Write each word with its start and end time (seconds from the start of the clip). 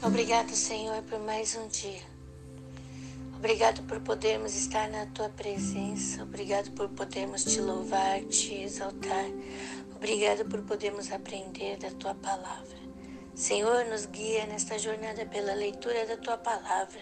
Obrigado, 0.00 0.54
Senhor, 0.54 1.02
por 1.02 1.18
mais 1.18 1.56
um 1.56 1.66
dia. 1.66 2.00
Obrigado 3.36 3.82
por 3.82 4.00
podermos 4.00 4.54
estar 4.54 4.88
na 4.88 5.06
tua 5.06 5.28
presença. 5.28 6.22
Obrigado 6.22 6.70
por 6.70 6.88
podermos 6.90 7.42
te 7.42 7.60
louvar, 7.60 8.22
te 8.26 8.62
exaltar. 8.62 9.26
Obrigado 9.96 10.44
por 10.44 10.62
podermos 10.62 11.10
aprender 11.10 11.78
da 11.78 11.90
tua 11.90 12.14
palavra. 12.14 12.78
Senhor, 13.34 13.86
nos 13.86 14.06
guia 14.06 14.46
nesta 14.46 14.78
jornada 14.78 15.26
pela 15.26 15.52
leitura 15.54 16.06
da 16.06 16.16
tua 16.16 16.38
palavra. 16.38 17.00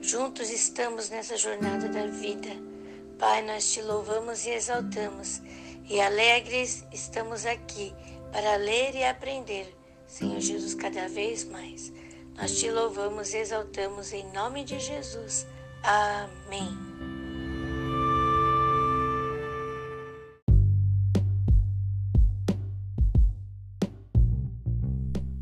Juntos 0.00 0.48
estamos 0.48 1.10
nessa 1.10 1.36
jornada 1.36 1.88
da 1.88 2.06
vida. 2.06 2.50
Pai, 3.18 3.42
nós 3.42 3.72
te 3.72 3.82
louvamos 3.82 4.46
e 4.46 4.50
exaltamos. 4.50 5.42
E 5.88 6.00
alegres 6.00 6.84
estamos 6.92 7.44
aqui 7.44 7.92
para 8.30 8.54
ler 8.56 8.94
e 8.94 9.04
aprender, 9.04 9.76
Senhor 10.06 10.40
Jesus, 10.40 10.74
cada 10.74 11.08
vez 11.08 11.42
mais. 11.42 11.92
Nós 12.36 12.58
te 12.58 12.70
louvamos 12.70 13.32
e 13.34 13.38
exaltamos 13.38 14.12
em 14.12 14.26
nome 14.32 14.64
de 14.64 14.80
Jesus. 14.80 15.46
Amém. 15.82 16.92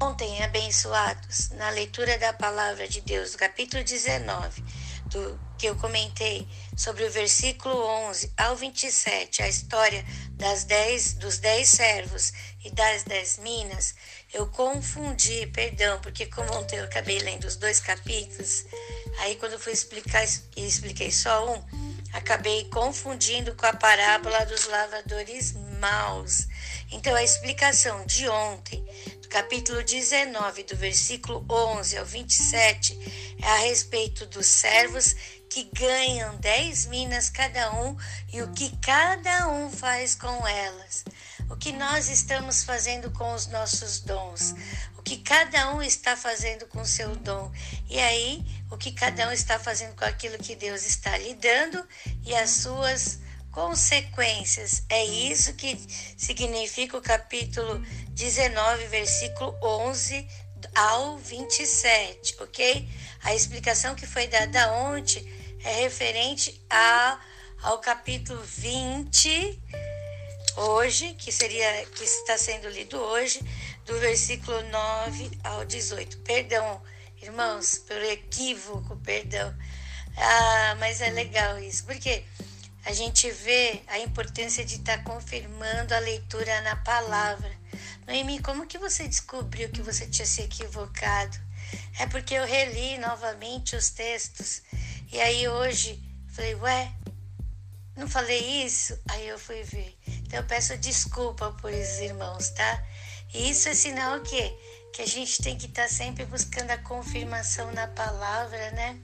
Ontem, 0.02 0.42
abençoados, 0.42 1.50
na 1.50 1.70
leitura 1.70 2.18
da 2.18 2.32
palavra 2.32 2.88
de 2.88 3.00
Deus, 3.00 3.36
capítulo 3.36 3.84
19, 3.84 4.62
do 5.06 5.40
que 5.56 5.66
eu 5.66 5.76
comentei 5.76 6.48
sobre 6.76 7.04
o 7.04 7.10
versículo 7.10 7.74
11 8.08 8.32
ao 8.36 8.56
27, 8.56 9.42
a 9.42 9.48
história 9.48 10.04
das 10.32 10.64
dez, 10.64 11.14
dos 11.14 11.38
dez 11.38 11.68
servos 11.68 12.32
e 12.62 12.70
das 12.70 13.04
dez 13.04 13.38
minas, 13.38 13.94
eu 14.32 14.46
confundi, 14.46 15.46
perdão, 15.46 16.00
porque 16.00 16.26
como 16.26 16.52
ontem 16.54 16.76
eu 16.76 16.84
acabei 16.84 17.18
lendo 17.18 17.44
os 17.44 17.56
dois 17.56 17.80
capítulos, 17.80 18.66
aí 19.18 19.36
quando 19.36 19.52
eu 19.52 19.58
fui 19.58 19.72
explicar 19.72 20.24
e 20.56 20.66
expliquei 20.66 21.10
só 21.10 21.54
um, 21.54 21.64
acabei 22.12 22.64
confundindo 22.68 23.54
com 23.54 23.66
a 23.66 23.72
parábola 23.72 24.44
dos 24.44 24.66
lavadores 24.66 25.54
maus. 25.80 26.46
Então 26.90 27.14
a 27.14 27.22
explicação 27.22 28.04
de 28.04 28.28
ontem, 28.28 28.84
do 29.22 29.28
capítulo 29.28 29.82
19, 29.82 30.64
do 30.64 30.76
versículo 30.76 31.44
11 31.48 31.96
ao 31.96 32.04
27, 32.04 33.36
é 33.40 33.46
a 33.46 33.56
respeito 33.58 34.26
dos 34.26 34.46
servos 34.46 35.14
que 35.48 35.64
ganham 35.72 36.36
10 36.36 36.86
minas 36.86 37.30
cada 37.30 37.72
um 37.72 37.96
e 38.32 38.42
o 38.42 38.52
que 38.52 38.76
cada 38.78 39.48
um 39.48 39.70
faz 39.70 40.14
com 40.14 40.46
elas 40.46 41.04
o 41.50 41.56
que 41.56 41.72
nós 41.72 42.08
estamos 42.08 42.62
fazendo 42.62 43.10
com 43.10 43.34
os 43.34 43.48
nossos 43.48 44.00
dons, 44.00 44.54
o 44.96 45.02
que 45.02 45.18
cada 45.18 45.74
um 45.74 45.82
está 45.82 46.16
fazendo 46.16 46.66
com 46.66 46.80
o 46.80 46.86
seu 46.86 47.14
dom, 47.16 47.50
e 47.88 47.98
aí 47.98 48.44
o 48.70 48.78
que 48.78 48.92
cada 48.92 49.28
um 49.28 49.32
está 49.32 49.58
fazendo 49.58 49.96
com 49.96 50.04
aquilo 50.04 50.38
que 50.38 50.54
Deus 50.54 50.86
está 50.86 51.18
lhe 51.18 51.34
dando 51.34 51.84
e 52.24 52.34
as 52.34 52.50
suas 52.50 53.18
consequências. 53.50 54.84
É 54.88 55.04
isso 55.04 55.52
que 55.54 55.76
significa 56.16 56.96
o 56.96 57.02
capítulo 57.02 57.84
19, 58.10 58.86
versículo 58.86 59.58
11 59.60 60.26
ao 60.74 61.18
27, 61.18 62.36
ok? 62.40 62.88
A 63.24 63.34
explicação 63.34 63.96
que 63.96 64.06
foi 64.06 64.28
dada 64.28 64.72
ontem 64.72 65.28
é 65.64 65.82
referente 65.82 66.64
a, 66.70 67.18
ao 67.60 67.80
capítulo 67.80 68.40
20 68.40 69.89
hoje, 70.56 71.14
que 71.14 71.30
seria 71.32 71.86
que 71.86 72.04
está 72.04 72.36
sendo 72.38 72.68
lido 72.68 72.96
hoje, 72.98 73.40
do 73.86 73.98
versículo 73.98 74.62
9 74.70 75.30
ao 75.44 75.64
18. 75.64 76.18
Perdão, 76.18 76.82
irmãos, 77.20 77.78
pelo 77.78 78.04
equívoco, 78.04 78.96
perdão. 78.98 79.54
Ah, 80.16 80.76
mas 80.78 81.00
é 81.00 81.10
legal 81.10 81.58
isso, 81.58 81.84
porque 81.84 82.24
a 82.84 82.92
gente 82.92 83.30
vê 83.30 83.82
a 83.86 83.98
importância 83.98 84.64
de 84.64 84.76
estar 84.76 85.04
confirmando 85.04 85.94
a 85.94 85.98
leitura 85.98 86.60
na 86.62 86.76
palavra. 86.76 87.50
Noemi, 88.06 88.40
como 88.40 88.66
que 88.66 88.78
você 88.78 89.06
descobriu 89.06 89.68
que 89.70 89.82
você 89.82 90.06
tinha 90.06 90.26
se 90.26 90.42
equivocado? 90.42 91.38
É 91.98 92.06
porque 92.06 92.34
eu 92.34 92.44
reli 92.44 92.98
novamente 92.98 93.76
os 93.76 93.90
textos. 93.90 94.62
E 95.12 95.20
aí 95.20 95.46
hoje 95.46 96.02
falei, 96.28 96.54
ué, 96.56 96.92
não 97.96 98.08
falei 98.08 98.64
isso? 98.64 98.98
Aí 99.10 99.28
eu 99.28 99.38
fui 99.38 99.62
ver. 99.62 99.96
Então 100.30 100.38
eu 100.38 100.46
peço 100.46 100.78
desculpa 100.78 101.50
por 101.60 101.72
isso, 101.72 102.04
irmãos, 102.04 102.50
tá? 102.50 102.84
E 103.34 103.50
isso 103.50 103.68
é 103.68 103.74
sinal 103.74 104.18
o 104.18 104.22
quê? 104.22 104.56
Que 104.92 105.02
a 105.02 105.06
gente 105.06 105.42
tem 105.42 105.58
que 105.58 105.66
estar 105.66 105.82
tá 105.82 105.88
sempre 105.88 106.24
buscando 106.24 106.70
a 106.70 106.78
confirmação 106.78 107.72
na 107.72 107.88
palavra, 107.88 108.70
né? 108.70 108.96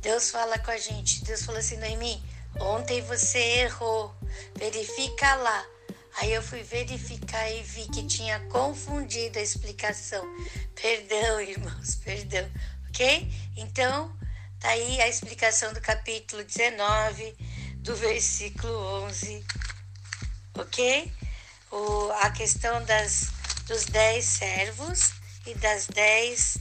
Deus 0.00 0.30
fala 0.30 0.56
com 0.60 0.70
a 0.70 0.78
gente. 0.78 1.24
Deus 1.24 1.42
falou 1.42 1.58
assim, 1.58 1.78
Noemi, 1.78 2.22
ontem 2.60 3.02
você 3.02 3.40
errou. 3.40 4.14
Verifica 4.56 5.34
lá. 5.34 5.66
Aí 6.18 6.32
eu 6.32 6.40
fui 6.40 6.62
verificar 6.62 7.50
e 7.50 7.64
vi 7.64 7.88
que 7.88 8.06
tinha 8.06 8.38
confundido 8.48 9.40
a 9.40 9.42
explicação. 9.42 10.24
Perdão, 10.80 11.40
irmãos, 11.42 11.96
perdão. 11.96 12.48
Ok? 12.90 13.28
Então, 13.56 14.16
tá 14.60 14.68
aí 14.68 15.00
a 15.00 15.08
explicação 15.08 15.72
do 15.72 15.80
capítulo 15.80 16.44
19 16.44 17.34
do 17.78 17.96
versículo 17.96 18.72
11, 19.06 19.44
ok? 20.58 21.12
O, 21.70 22.10
a 22.22 22.30
questão 22.30 22.84
das, 22.84 23.28
dos 23.66 23.84
dez 23.86 24.24
servos 24.24 25.12
e 25.46 25.54
das 25.54 25.86
dez, 25.86 26.56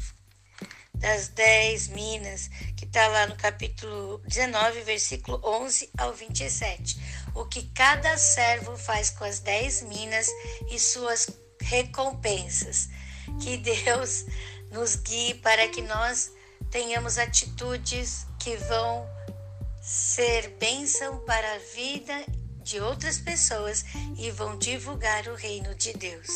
das 0.93 1.29
dez 1.29 1.87
minas, 1.87 2.49
que 2.75 2.85
está 2.85 3.07
lá 3.07 3.27
no 3.27 3.35
capítulo 3.35 4.19
19, 4.27 4.81
versículo 4.81 5.41
11 5.43 5.89
ao 5.97 6.13
27. 6.13 6.99
O 7.33 7.45
que 7.45 7.63
cada 7.73 8.17
servo 8.17 8.77
faz 8.77 9.09
com 9.09 9.23
as 9.23 9.39
dez 9.39 9.81
minas 9.81 10.29
e 10.69 10.79
suas 10.79 11.29
recompensas. 11.61 12.89
Que 13.41 13.57
Deus 13.57 14.25
nos 14.71 14.95
guie 14.95 15.35
para 15.35 15.67
que 15.69 15.81
nós 15.81 16.31
tenhamos 16.69 17.17
atitudes 17.17 18.25
que 18.39 18.55
vão 18.57 19.07
ser 19.81 20.49
bênção 20.59 21.19
para 21.25 21.55
a 21.55 21.57
vida 21.59 22.25
de 22.65 22.79
outras 22.79 23.19
pessoas 23.19 23.85
e 24.17 24.31
vão 24.31 24.57
divulgar 24.57 25.27
o 25.27 25.35
reino 25.35 25.75
de 25.75 25.93
Deus. 25.93 26.27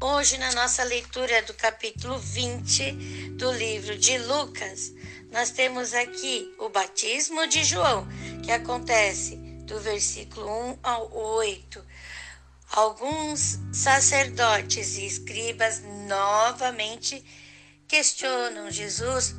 Hoje, 0.00 0.38
na 0.38 0.52
nossa 0.52 0.82
leitura 0.84 1.42
do 1.42 1.52
capítulo 1.52 2.18
20 2.18 2.92
do 3.36 3.52
livro 3.52 3.98
de 3.98 4.16
Lucas, 4.16 4.94
nós 5.30 5.50
temos 5.50 5.92
aqui 5.92 6.50
o 6.58 6.70
batismo 6.70 7.46
de 7.46 7.64
João, 7.64 8.08
que 8.42 8.50
acontece 8.50 9.36
do 9.66 9.78
versículo 9.78 10.48
1 10.48 10.78
ao 10.82 11.14
8. 11.14 11.91
Alguns 12.72 13.58
sacerdotes 13.70 14.96
e 14.96 15.04
escribas 15.04 15.82
novamente 16.08 17.22
questionam 17.86 18.70
Jesus 18.70 19.34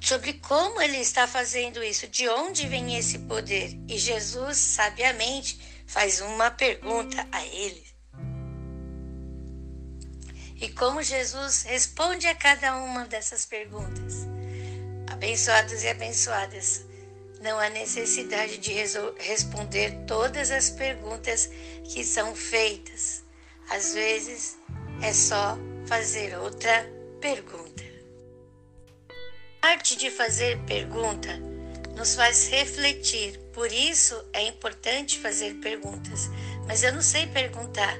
sobre 0.00 0.32
como 0.34 0.80
ele 0.80 0.96
está 0.96 1.26
fazendo 1.28 1.84
isso, 1.84 2.08
de 2.08 2.26
onde 2.30 2.66
vem 2.66 2.96
esse 2.96 3.18
poder. 3.18 3.78
E 3.86 3.98
Jesus, 3.98 4.56
sabiamente, 4.56 5.60
faz 5.86 6.22
uma 6.22 6.50
pergunta 6.50 7.28
a 7.30 7.44
eles. 7.44 7.94
E 10.56 10.68
como 10.70 11.02
Jesus 11.02 11.62
responde 11.64 12.26
a 12.26 12.34
cada 12.34 12.74
uma 12.76 13.04
dessas 13.04 13.44
perguntas. 13.44 14.26
Abençoados 15.10 15.82
e 15.82 15.88
abençoadas. 15.88 16.89
Não 17.40 17.58
há 17.58 17.70
necessidade 17.70 18.58
de 18.58 18.72
responder 19.18 20.04
todas 20.06 20.50
as 20.50 20.68
perguntas 20.70 21.50
que 21.84 22.04
são 22.04 22.34
feitas. 22.34 23.24
Às 23.70 23.94
vezes 23.94 24.58
é 25.02 25.12
só 25.12 25.56
fazer 25.86 26.38
outra 26.38 26.86
pergunta. 27.20 27.82
A 29.62 29.68
arte 29.68 29.96
de 29.96 30.10
fazer 30.10 30.58
pergunta 30.66 31.38
nos 31.96 32.14
faz 32.14 32.48
refletir, 32.48 33.38
por 33.52 33.70
isso 33.72 34.22
é 34.32 34.46
importante 34.46 35.18
fazer 35.18 35.54
perguntas. 35.54 36.30
Mas 36.66 36.82
eu 36.82 36.92
não 36.92 37.02
sei 37.02 37.26
perguntar. 37.26 37.96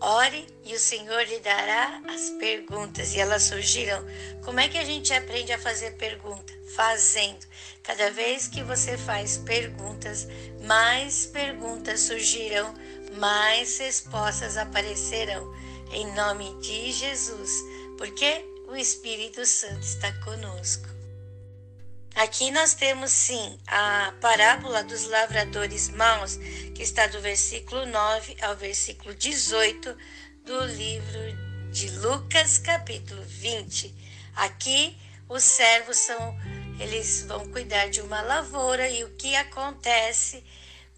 Ore 0.00 0.46
e 0.66 0.74
o 0.74 0.80
Senhor 0.80 1.22
lhe 1.22 1.38
dará 1.38 2.02
as 2.08 2.30
perguntas 2.40 3.14
e 3.14 3.20
elas 3.20 3.44
surgirão. 3.44 4.04
Como 4.44 4.58
é 4.58 4.68
que 4.68 4.76
a 4.76 4.84
gente 4.84 5.14
aprende 5.14 5.52
a 5.52 5.58
fazer 5.58 5.92
pergunta? 5.92 6.52
Fazendo. 6.74 7.46
Cada 7.84 8.10
vez 8.10 8.48
que 8.48 8.64
você 8.64 8.98
faz 8.98 9.38
perguntas, 9.38 10.26
mais 10.62 11.26
perguntas 11.26 12.00
surgirão, 12.00 12.74
mais 13.16 13.78
respostas 13.78 14.56
aparecerão 14.56 15.54
em 15.92 16.12
nome 16.14 16.52
de 16.60 16.90
Jesus, 16.90 17.52
porque 17.96 18.44
o 18.66 18.74
Espírito 18.74 19.46
Santo 19.46 19.82
está 19.82 20.12
conosco. 20.24 20.88
Aqui 22.16 22.50
nós 22.50 22.74
temos 22.74 23.12
sim 23.12 23.58
a 23.68 24.12
parábola 24.20 24.82
dos 24.82 25.06
lavradores 25.06 25.90
maus, 25.90 26.36
que 26.74 26.82
está 26.82 27.06
do 27.06 27.20
versículo 27.20 27.86
9 27.86 28.36
ao 28.40 28.56
versículo 28.56 29.14
18 29.14 29.94
do 30.46 30.64
livro 30.64 31.72
de 31.72 31.90
Lucas, 31.98 32.58
capítulo 32.58 33.20
20. 33.20 33.92
Aqui 34.36 34.96
os 35.28 35.42
servos 35.42 35.96
são 35.96 36.38
eles 36.78 37.24
vão 37.26 37.50
cuidar 37.50 37.88
de 37.88 38.00
uma 38.00 38.22
lavoura 38.22 38.88
e 38.88 39.02
o 39.02 39.10
que 39.16 39.34
acontece 39.34 40.44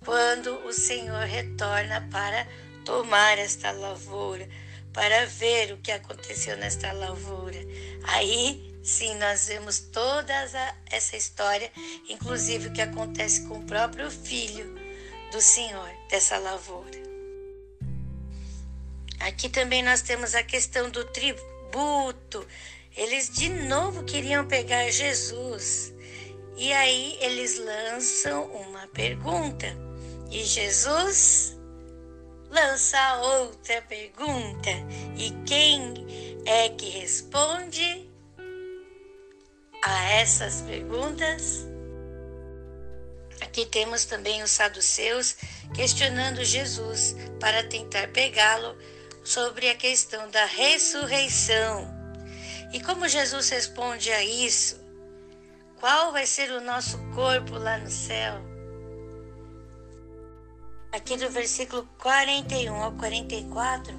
quando 0.04 0.54
o 0.66 0.72
Senhor 0.72 1.24
retorna 1.24 2.06
para 2.10 2.46
tomar 2.84 3.38
esta 3.38 3.70
lavoura, 3.70 4.46
para 4.92 5.24
ver 5.24 5.72
o 5.72 5.78
que 5.78 5.92
aconteceu 5.92 6.54
nesta 6.58 6.92
lavoura. 6.92 7.58
Aí 8.02 8.78
sim 8.84 9.14
nós 9.14 9.46
vemos 9.46 9.78
toda 9.78 10.34
essa 10.90 11.16
história, 11.16 11.72
inclusive 12.06 12.68
o 12.68 12.72
que 12.72 12.82
acontece 12.82 13.48
com 13.48 13.60
o 13.60 13.64
próprio 13.64 14.10
filho 14.10 14.78
do 15.32 15.40
Senhor 15.40 15.88
dessa 16.10 16.36
lavoura. 16.36 17.07
Aqui 19.20 19.48
também 19.48 19.82
nós 19.82 20.02
temos 20.02 20.34
a 20.34 20.42
questão 20.42 20.90
do 20.90 21.04
tributo. 21.04 22.46
Eles 22.96 23.30
de 23.30 23.48
novo 23.48 24.04
queriam 24.04 24.46
pegar 24.46 24.90
Jesus. 24.90 25.92
E 26.56 26.72
aí 26.72 27.18
eles 27.20 27.58
lançam 27.58 28.46
uma 28.46 28.86
pergunta. 28.88 29.66
E 30.30 30.44
Jesus 30.44 31.56
lança 32.50 33.16
outra 33.18 33.82
pergunta. 33.82 34.70
E 35.16 35.30
quem 35.46 35.94
é 36.46 36.68
que 36.70 36.88
responde 36.88 38.08
a 39.84 40.12
essas 40.12 40.62
perguntas? 40.62 41.66
Aqui 43.40 43.64
temos 43.66 44.04
também 44.04 44.42
os 44.42 44.50
saduceus 44.50 45.36
questionando 45.74 46.44
Jesus 46.44 47.14
para 47.38 47.62
tentar 47.64 48.08
pegá-lo 48.08 48.76
sobre 49.28 49.68
a 49.68 49.74
questão 49.74 50.30
da 50.30 50.46
ressurreição. 50.46 51.86
E 52.72 52.80
como 52.80 53.06
Jesus 53.06 53.50
responde 53.50 54.10
a 54.10 54.24
isso? 54.24 54.80
Qual 55.78 56.12
vai 56.12 56.24
ser 56.24 56.50
o 56.50 56.62
nosso 56.62 56.96
corpo 57.14 57.58
lá 57.58 57.76
no 57.76 57.90
céu? 57.90 58.40
Aqui 60.90 61.18
do 61.18 61.28
versículo 61.28 61.86
41 61.98 62.74
ao 62.74 62.92
44, 62.92 63.94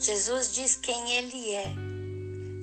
Jesus 0.00 0.52
diz 0.52 0.74
quem 0.74 1.12
ele 1.12 1.54
é. 1.54 1.72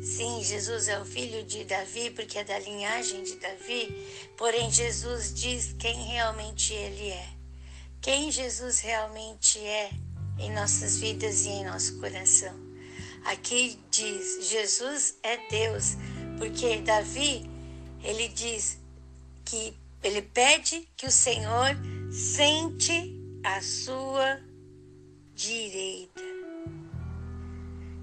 Sim, 0.04 0.44
Jesus 0.44 0.90
é 0.90 1.00
o 1.00 1.06
filho 1.06 1.42
de 1.46 1.64
Davi, 1.64 2.10
porque 2.12 2.40
é 2.40 2.44
da 2.44 2.60
linhagem 2.60 3.24
de 3.24 3.38
Davi, 3.38 4.34
porém 4.36 4.70
Jesus 4.70 5.34
diz 5.34 5.74
quem 5.80 5.96
realmente 6.04 6.74
ele 6.74 7.12
é. 7.12 7.30
Quem 8.02 8.30
Jesus 8.30 8.80
realmente 8.80 9.58
é 9.60 9.90
em 10.40 10.52
nossas 10.54 10.98
vidas 10.98 11.46
e 11.46 11.50
em 11.50 11.66
nosso 11.66 12.00
coração. 12.00 12.56
Aqui 13.26 13.80
diz: 13.92 14.48
Jesus 14.50 15.18
é 15.24 15.38
Deus, 15.50 15.98
porque 16.38 16.78
Davi, 16.82 17.50
ele 18.04 18.28
diz 18.30 18.78
que 19.44 19.76
ele 20.04 20.22
pede 20.22 20.88
que 20.96 21.06
o 21.06 21.12
Senhor 21.12 21.76
sente 22.12 23.14
a 23.44 23.62
sua 23.62 24.40
direita. 25.34 26.22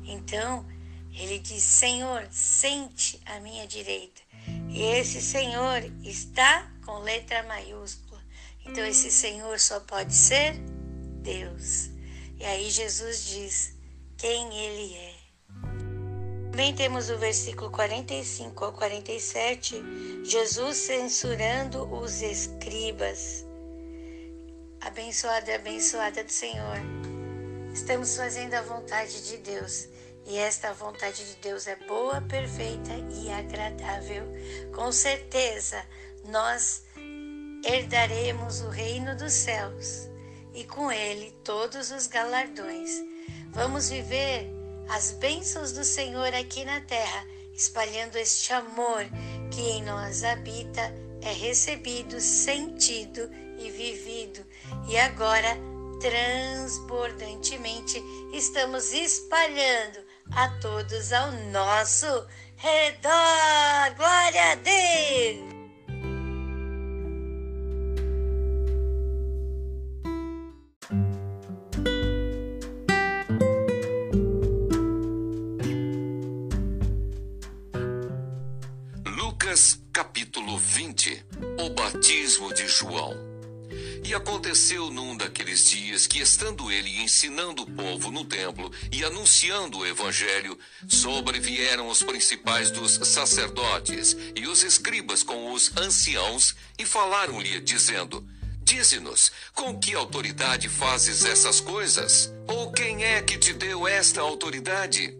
Então, 0.05 0.67
ele 1.13 1.39
diz: 1.39 1.63
Senhor, 1.63 2.27
sente 2.31 3.21
a 3.25 3.41
minha 3.41 3.67
direita. 3.67 4.21
E 4.69 4.83
esse 4.83 5.23
Senhor 5.23 5.83
está 6.03 6.71
com 6.85 6.99
letra 6.99 7.43
maiúscula. 7.45 8.23
Então, 8.67 8.85
esse 8.85 9.11
Senhor 9.11 9.59
só 9.61 9.81
pode 9.81 10.15
ser 10.15 10.55
Deus. 11.23 11.94
E 12.39 12.45
aí 12.45 12.71
Jesus 12.71 13.27
diz 13.27 13.77
quem 14.17 14.57
ele 14.59 14.95
é. 14.95 15.15
Também 16.51 16.75
temos 16.75 17.11
o 17.11 17.19
versículo 17.19 17.71
45 17.71 18.65
ao 18.65 18.73
47, 18.73 19.83
Jesus 20.25 20.77
censurando 20.77 21.83
os 21.93 22.23
escribas. 22.23 23.45
Abençoada 24.81 25.55
abençoada 25.55 26.23
do 26.23 26.31
Senhor. 26.31 26.79
Estamos 27.73 28.17
fazendo 28.17 28.55
a 28.55 28.63
vontade 28.63 29.29
de 29.29 29.39
Deus. 29.39 29.89
E 30.27 30.39
esta 30.39 30.73
vontade 30.73 31.25
de 31.27 31.37
Deus 31.37 31.67
é 31.67 31.77
boa, 31.77 32.21
perfeita 32.21 32.93
e 33.11 33.31
agradável. 33.31 34.25
Com 34.75 34.91
certeza, 34.93 35.85
nós 36.27 36.85
herdaremos 37.65 38.61
o 38.61 38.69
reino 38.69 39.17
dos 39.17 39.33
céus 39.33 40.14
e 40.55 40.65
com 40.65 40.91
ele 40.91 41.33
todos 41.43 41.91
os 41.91 42.07
galardões. 42.07 42.91
Vamos 43.51 43.91
viver 43.91 44.49
as 44.89 45.13
bênçãos 45.13 45.73
do 45.73 45.85
Senhor 45.85 46.33
aqui 46.35 46.65
na 46.65 46.81
terra, 46.81 47.27
espalhando 47.53 48.17
este 48.17 48.53
amor 48.53 49.05
que 49.51 49.61
em 49.61 49.83
nós 49.83 50.25
habita, 50.25 50.95
é 51.23 51.33
recebido, 51.33 52.21
sentido 52.21 53.31
e 53.59 53.71
vivido. 53.71 54.45
E 54.89 54.99
agora, 54.99 55.57
transbordantemente, 56.01 58.03
estamos 58.33 58.93
espalhando 58.93 60.05
a 60.33 60.49
todos 60.61 61.13
ao 61.13 61.31
nosso 61.51 62.07
redor. 62.57 63.95
Glória 63.97 64.53
a 64.53 64.55
Deus! 64.57 65.54
João. 82.75 83.15
E 84.05 84.13
aconteceu 84.13 84.91
num 84.91 85.17
daqueles 85.17 85.71
dias 85.71 86.07
que, 86.07 86.19
estando 86.19 86.71
ele 86.71 87.01
ensinando 87.01 87.63
o 87.63 87.71
povo 87.71 88.11
no 88.11 88.25
templo 88.25 88.71
e 88.93 89.05
anunciando 89.05 89.79
o 89.79 89.87
evangelho, 89.87 90.59
sobrevieram 90.89 91.89
os 91.89 92.03
principais 92.03 92.71
dos 92.71 92.93
sacerdotes 93.09 94.17
e 94.37 94.47
os 94.47 94.63
escribas 94.63 95.23
com 95.23 95.53
os 95.53 95.75
anciãos 95.77 96.55
e 96.79 96.85
falaram-lhe, 96.85 97.61
dizendo: 97.61 98.27
Dize-nos, 98.63 99.31
com 99.55 99.79
que 99.79 99.95
autoridade 99.95 100.69
fazes 100.69 101.25
essas 101.25 101.61
coisas? 101.61 102.31
Ou 102.49 102.73
quem 102.73 103.05
é 103.05 103.23
que 103.23 103.39
te 103.39 103.53
deu 103.55 103.87
esta 103.87 104.21
autoridade? 104.21 105.17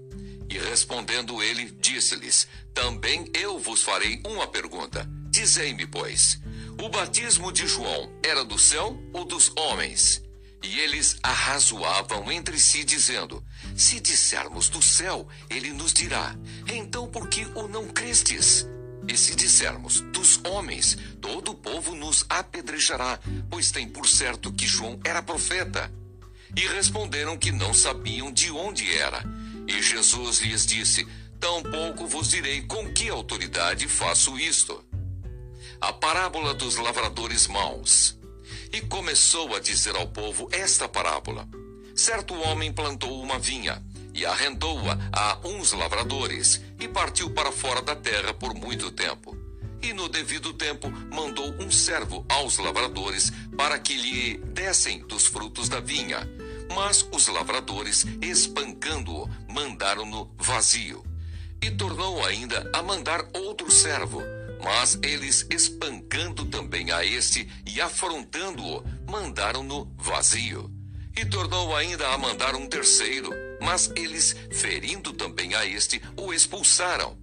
E 0.51 0.59
respondendo 0.59 1.43
ele, 1.43 1.71
disse-lhes: 1.81 2.47
Também 2.75 3.31
eu 3.33 3.59
vos 3.59 3.83
farei 3.83 4.21
uma 4.27 4.47
pergunta. 4.47 5.09
Dizei-me, 5.31 5.87
pois, 5.87 6.39
o 6.81 6.89
batismo 6.89 7.53
de 7.53 7.67
João 7.67 8.13
era 8.23 8.45
do 8.45 8.59
céu 8.59 8.99
ou 9.13 9.25
dos 9.25 9.53
homens? 9.57 10.23
E 10.63 10.81
eles 10.81 11.19
arrazoavam 11.23 12.33
entre 12.33 12.59
si, 12.59 12.85
dizendo: 12.85 13.45
Se 13.77 14.01
dissermos 14.01 14.69
do 14.69 14.81
céu, 14.81 15.29
ele 15.51 15.73
nos 15.73 15.93
dirá: 15.93 16.35
Então 16.67 17.07
por 17.07 17.29
que 17.29 17.45
o 17.55 17.69
não 17.69 17.89
crestes? 17.89 18.67
E 19.07 19.17
se 19.17 19.35
dissermos 19.35 20.01
dos 20.01 20.41
homens, 20.45 20.97
todo 21.21 21.51
o 21.51 21.55
povo 21.55 21.95
nos 21.95 22.25
apedrejará, 22.29 23.21
pois 23.51 23.71
tem 23.71 23.87
por 23.87 24.09
certo 24.09 24.53
que 24.53 24.67
João 24.67 24.99
era 25.05 25.23
profeta. 25.23 25.93
E 26.57 26.67
responderam 26.69 27.37
que 27.37 27.53
não 27.53 27.75
sabiam 27.75 28.33
de 28.33 28.51
onde 28.51 28.97
era. 28.97 29.23
E 29.67 29.83
Jesus 29.83 30.41
lhes 30.41 30.65
disse: 30.67 31.07
Tampouco 31.39 32.07
vos 32.07 32.31
direi 32.31 32.63
com 32.63 32.93
que 32.93 33.09
autoridade 33.09 33.87
faço 33.89 34.39
isto. 34.39 34.84
A 35.87 35.93
parábola 35.93 36.55
dos 36.55 36.77
lavradores 36.77 37.47
maus. 37.47 38.17
E 38.73 38.81
começou 38.81 39.55
a 39.55 39.61
dizer 39.61 39.95
ao 39.95 40.09
povo 40.09 40.49
esta 40.51 40.89
parábola: 40.89 41.47
Certo 41.95 42.33
homem 42.41 42.73
plantou 42.73 43.21
uma 43.21 43.39
vinha 43.39 43.85
e 44.15 44.25
arrendou-a 44.25 44.99
a 45.13 45.47
uns 45.47 45.73
lavradores 45.73 46.63
e 46.81 46.89
partiu 46.89 47.29
para 47.35 47.53
fora 47.53 47.83
da 47.83 47.95
terra 47.95 48.33
por 48.33 48.55
muito 48.55 48.91
tempo. 48.91 49.37
E 49.83 49.93
no 49.93 50.09
devido 50.09 50.55
tempo 50.55 50.91
mandou 51.13 51.55
um 51.61 51.71
servo 51.71 52.25
aos 52.31 52.57
lavradores 52.57 53.31
para 53.55 53.79
que 53.79 53.93
lhe 53.93 54.39
dessem 54.39 55.07
dos 55.07 55.27
frutos 55.27 55.69
da 55.69 55.81
vinha. 55.81 56.27
Mas 56.75 57.07
os 57.13 57.29
lavradores, 57.29 58.07
espancando-o, 58.23 59.29
mandaram-no 59.53 60.35
vazio. 60.39 61.05
E 61.61 61.71
tornou 61.71 62.25
ainda 62.25 62.71
a 62.73 62.83
mandar 62.83 63.23
outro 63.35 63.71
servo. 63.71 64.23
Mas 64.65 64.99
eles, 65.03 65.47
espancando 65.51 66.47
também 66.47 66.91
a 66.91 67.05
este 67.05 67.47
e 67.67 67.83
afrontando-o, 67.83 68.83
mandaram-no 69.07 69.95
vazio. 69.99 70.73
E 71.15 71.27
tornou 71.27 71.77
ainda 71.77 72.09
a 72.09 72.17
mandar 72.17 72.57
um 72.57 72.67
terceiro, 72.67 73.31
mas 73.61 73.93
eles, 73.95 74.35
ferindo 74.51 75.13
também 75.13 75.55
a 75.55 75.67
este, 75.67 76.01
o 76.17 76.33
expulsaram. 76.33 77.19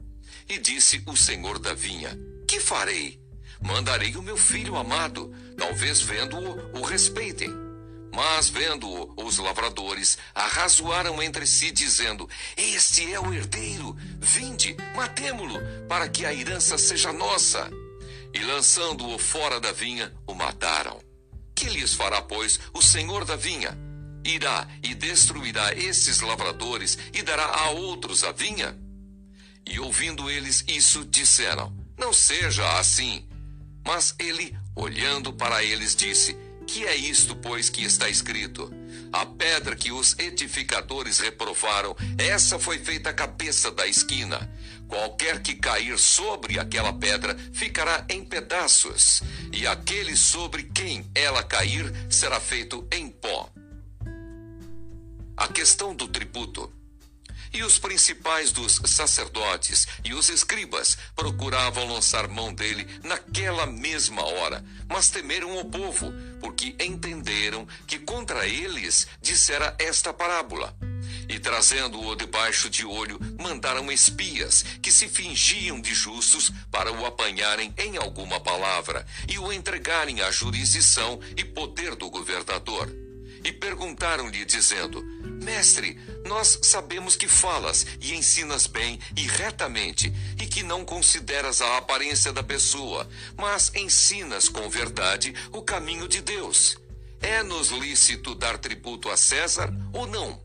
E 0.47 0.59
disse 0.59 1.01
o 1.07 1.17
senhor 1.17 1.57
da 1.57 1.73
vinha: 1.73 2.15
Que 2.47 2.59
farei? 2.59 3.19
Mandarei 3.59 4.15
o 4.15 4.21
meu 4.21 4.37
filho 4.37 4.75
amado, 4.75 5.33
talvez 5.57 5.99
vendo-o, 5.99 6.79
o 6.79 6.83
respeitem. 6.83 7.70
Mas 8.13 8.49
vendo-o, 8.49 9.13
os 9.25 9.37
lavradores 9.37 10.17
arrazoaram 10.35 11.21
entre 11.23 11.47
si, 11.47 11.71
dizendo: 11.71 12.29
Este 12.57 13.11
é 13.13 13.19
o 13.19 13.33
herdeiro, 13.33 13.95
vinde, 14.19 14.75
matemo-lo, 14.95 15.59
para 15.87 16.09
que 16.09 16.25
a 16.25 16.33
herança 16.33 16.77
seja 16.77 17.13
nossa. 17.13 17.69
E 18.33 18.39
lançando-o 18.39 19.17
fora 19.17 19.59
da 19.59 19.71
vinha, 19.71 20.13
o 20.27 20.33
mataram. 20.33 21.01
Que 21.55 21.69
lhes 21.69 21.93
fará, 21.93 22.21
pois, 22.21 22.59
o 22.73 22.81
senhor 22.81 23.23
da 23.23 23.35
vinha? 23.35 23.77
Irá 24.23 24.67
e 24.83 24.93
destruirá 24.93 25.73
esses 25.73 26.21
lavradores 26.21 26.97
e 27.13 27.21
dará 27.21 27.45
a 27.45 27.69
outros 27.71 28.23
a 28.23 28.31
vinha? 28.31 28.77
E 29.65 29.79
ouvindo 29.79 30.29
eles 30.29 30.63
isso, 30.67 31.05
disseram: 31.05 31.73
Não 31.97 32.11
seja 32.11 32.77
assim. 32.77 33.27
Mas 33.85 34.13
ele, 34.19 34.55
olhando 34.75 35.33
para 35.33 35.63
eles, 35.63 35.95
disse: 35.95 36.35
Que 36.71 36.85
é 36.85 36.95
isto, 36.95 37.35
pois, 37.35 37.69
que 37.69 37.83
está 37.83 38.07
escrito? 38.07 38.73
A 39.11 39.25
pedra 39.25 39.75
que 39.75 39.91
os 39.91 40.17
edificadores 40.17 41.19
reprovaram, 41.19 41.93
essa 42.17 42.57
foi 42.57 42.79
feita 42.79 43.09
a 43.09 43.13
cabeça 43.13 43.69
da 43.69 43.85
esquina. 43.85 44.49
Qualquer 44.87 45.41
que 45.41 45.53
cair 45.55 45.99
sobre 45.99 46.57
aquela 46.57 46.93
pedra 46.93 47.37
ficará 47.51 48.05
em 48.07 48.23
pedaços, 48.23 49.21
e 49.51 49.67
aquele 49.67 50.15
sobre 50.15 50.63
quem 50.63 51.05
ela 51.13 51.43
cair 51.43 51.91
será 52.09 52.39
feito 52.39 52.87
em 52.89 53.09
pó. 53.09 53.51
A 55.35 55.49
questão 55.49 55.93
do 55.93 56.07
tributo. 56.07 56.71
E 57.53 57.63
os 57.63 57.77
principais 57.77 58.53
dos 58.53 58.79
sacerdotes 58.85 59.85
e 60.05 60.13
os 60.13 60.29
escribas 60.29 60.97
procuravam 61.13 61.85
lançar 61.85 62.25
mão 62.29 62.53
dele 62.53 62.87
naquela 63.03 63.65
mesma 63.65 64.23
hora, 64.23 64.63
mas 64.91 65.09
temeram 65.09 65.57
o 65.57 65.65
povo, 65.65 66.11
porque 66.39 66.75
entenderam 66.79 67.67
que 67.87 67.97
contra 67.97 68.45
eles 68.45 69.07
dissera 69.21 69.75
esta 69.79 70.13
parábola. 70.13 70.75
E 71.29 71.39
trazendo-o 71.39 72.15
debaixo 72.15 72.69
de 72.69 72.85
olho, 72.85 73.19
mandaram 73.39 73.91
espias 73.91 74.63
que 74.81 74.91
se 74.91 75.07
fingiam 75.07 75.79
de 75.79 75.93
justos 75.93 76.51
para 76.69 76.91
o 76.91 77.05
apanharem 77.05 77.73
em 77.77 77.97
alguma 77.97 78.39
palavra 78.39 79.05
e 79.29 79.39
o 79.39 79.51
entregarem 79.51 80.21
à 80.21 80.29
jurisdição 80.29 81.19
e 81.37 81.43
poder 81.45 81.95
do 81.95 82.09
governador. 82.09 82.89
E 83.43 83.51
perguntaram-lhe, 83.51 84.45
dizendo: 84.45 85.03
Mestre, 85.41 85.99
nós 86.25 86.59
sabemos 86.61 87.15
que 87.15 87.27
falas 87.27 87.85
e 87.99 88.13
ensinas 88.13 88.67
bem 88.67 88.99
e 89.17 89.27
retamente, 89.27 90.13
e 90.39 90.45
que 90.45 90.61
não 90.61 90.85
consideras 90.85 91.61
a 91.61 91.77
aparência 91.77 92.31
da 92.31 92.43
pessoa, 92.43 93.09
mas 93.35 93.71
ensinas 93.75 94.47
com 94.47 94.69
verdade 94.69 95.33
o 95.51 95.61
caminho 95.63 96.07
de 96.07 96.21
Deus. 96.21 96.77
É-nos 97.19 97.69
lícito 97.69 98.35
dar 98.35 98.57
tributo 98.57 99.09
a 99.09 99.17
César 99.17 99.73
ou 99.93 100.07
não? 100.07 100.41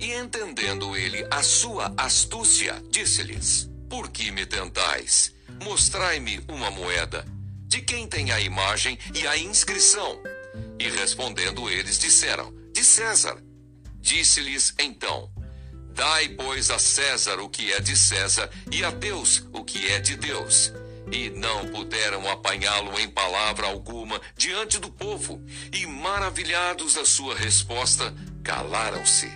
E 0.00 0.12
entendendo 0.12 0.96
ele 0.96 1.26
a 1.30 1.42
sua 1.42 1.92
astúcia, 1.96 2.82
disse-lhes: 2.90 3.68
Por 3.88 4.08
que 4.08 4.30
me 4.30 4.46
tentais? 4.46 5.32
Mostrai-me 5.62 6.40
uma 6.48 6.70
moeda. 6.70 7.26
De 7.66 7.80
quem 7.80 8.06
tem 8.06 8.30
a 8.30 8.40
imagem 8.40 8.98
e 9.14 9.26
a 9.26 9.36
inscrição? 9.36 10.20
E 10.78 10.88
respondendo 10.88 11.68
eles, 11.68 11.98
disseram: 11.98 12.52
De 12.72 12.84
César. 12.84 13.47
Disse-lhes 14.00 14.74
então: 14.78 15.30
Dai, 15.98 16.28
pois, 16.28 16.70
a 16.70 16.78
César 16.78 17.40
o 17.40 17.48
que 17.48 17.72
é 17.72 17.80
de 17.80 17.96
César, 17.96 18.48
e 18.70 18.84
a 18.84 18.90
Deus 18.90 19.42
o 19.52 19.64
que 19.64 19.88
é 19.88 19.98
de 19.98 20.16
Deus. 20.16 20.72
E 21.10 21.30
não 21.30 21.66
puderam 21.68 22.30
apanhá-lo 22.30 22.98
em 23.00 23.08
palavra 23.08 23.66
alguma 23.66 24.20
diante 24.36 24.78
do 24.78 24.90
povo, 24.90 25.42
e 25.72 25.86
maravilhados 25.86 26.94
da 26.94 27.04
sua 27.04 27.34
resposta, 27.34 28.14
calaram-se. 28.44 29.28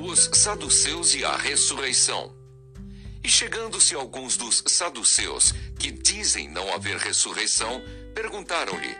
Os 0.00 0.30
saduceus 0.32 1.14
e 1.14 1.22
a 1.24 1.36
ressurreição. 1.36 2.34
E 3.22 3.28
chegando-se 3.28 3.94
alguns 3.94 4.38
dos 4.38 4.62
saduceus, 4.66 5.52
que 5.78 5.90
dizem 5.90 6.48
não 6.48 6.72
haver 6.72 6.96
ressurreição, 6.96 7.82
perguntaram-lhe, 8.14 8.96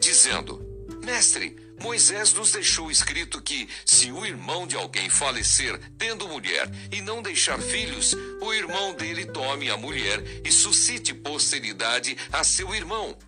dizendo: 0.00 0.60
Mestre, 1.04 1.56
Moisés 1.82 2.32
nos 2.32 2.52
deixou 2.52 2.92
escrito 2.92 3.42
que, 3.42 3.68
se 3.84 4.12
o 4.12 4.24
irmão 4.24 4.68
de 4.68 4.76
alguém 4.76 5.10
falecer 5.10 5.76
tendo 5.98 6.28
mulher 6.28 6.70
e 6.92 7.00
não 7.00 7.20
deixar 7.20 7.60
filhos, 7.60 8.14
o 8.40 8.54
irmão 8.54 8.94
dele 8.94 9.26
tome 9.26 9.68
a 9.68 9.76
mulher 9.76 10.22
e 10.44 10.52
suscite 10.52 11.12
posteridade 11.12 12.16
a 12.32 12.44
seu 12.44 12.72
irmão. 12.72 13.18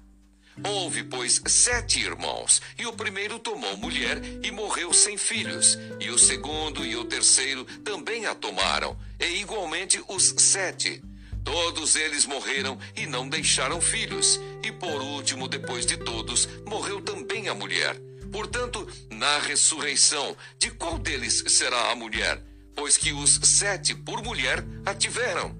Houve, 0.62 1.02
pois, 1.02 1.42
sete 1.48 1.98
irmãos, 1.98 2.62
e 2.78 2.86
o 2.86 2.92
primeiro 2.92 3.40
tomou 3.40 3.76
mulher 3.76 4.22
e 4.40 4.52
morreu 4.52 4.92
sem 4.92 5.18
filhos, 5.18 5.76
e 5.98 6.10
o 6.10 6.18
segundo 6.18 6.86
e 6.86 6.94
o 6.94 7.04
terceiro 7.04 7.64
também 7.82 8.24
a 8.26 8.36
tomaram, 8.36 8.96
e 9.18 9.40
igualmente 9.40 10.00
os 10.06 10.32
sete. 10.38 11.02
Todos 11.42 11.96
eles 11.96 12.24
morreram 12.24 12.78
e 12.94 13.04
não 13.04 13.28
deixaram 13.28 13.80
filhos, 13.80 14.38
e 14.62 14.70
por 14.70 15.02
último, 15.02 15.48
depois 15.48 15.84
de 15.84 15.96
todos, 15.96 16.48
morreu 16.64 17.00
também 17.00 17.48
a 17.48 17.54
mulher. 17.54 18.00
Portanto, 18.34 18.84
na 19.12 19.38
ressurreição, 19.38 20.36
de 20.58 20.68
qual 20.68 20.98
deles 20.98 21.44
será 21.46 21.92
a 21.92 21.94
mulher? 21.94 22.42
Pois 22.74 22.96
que 22.96 23.12
os 23.12 23.38
sete 23.44 23.94
por 23.94 24.24
mulher 24.24 24.58
a 24.84 24.92
tiveram. 24.92 25.56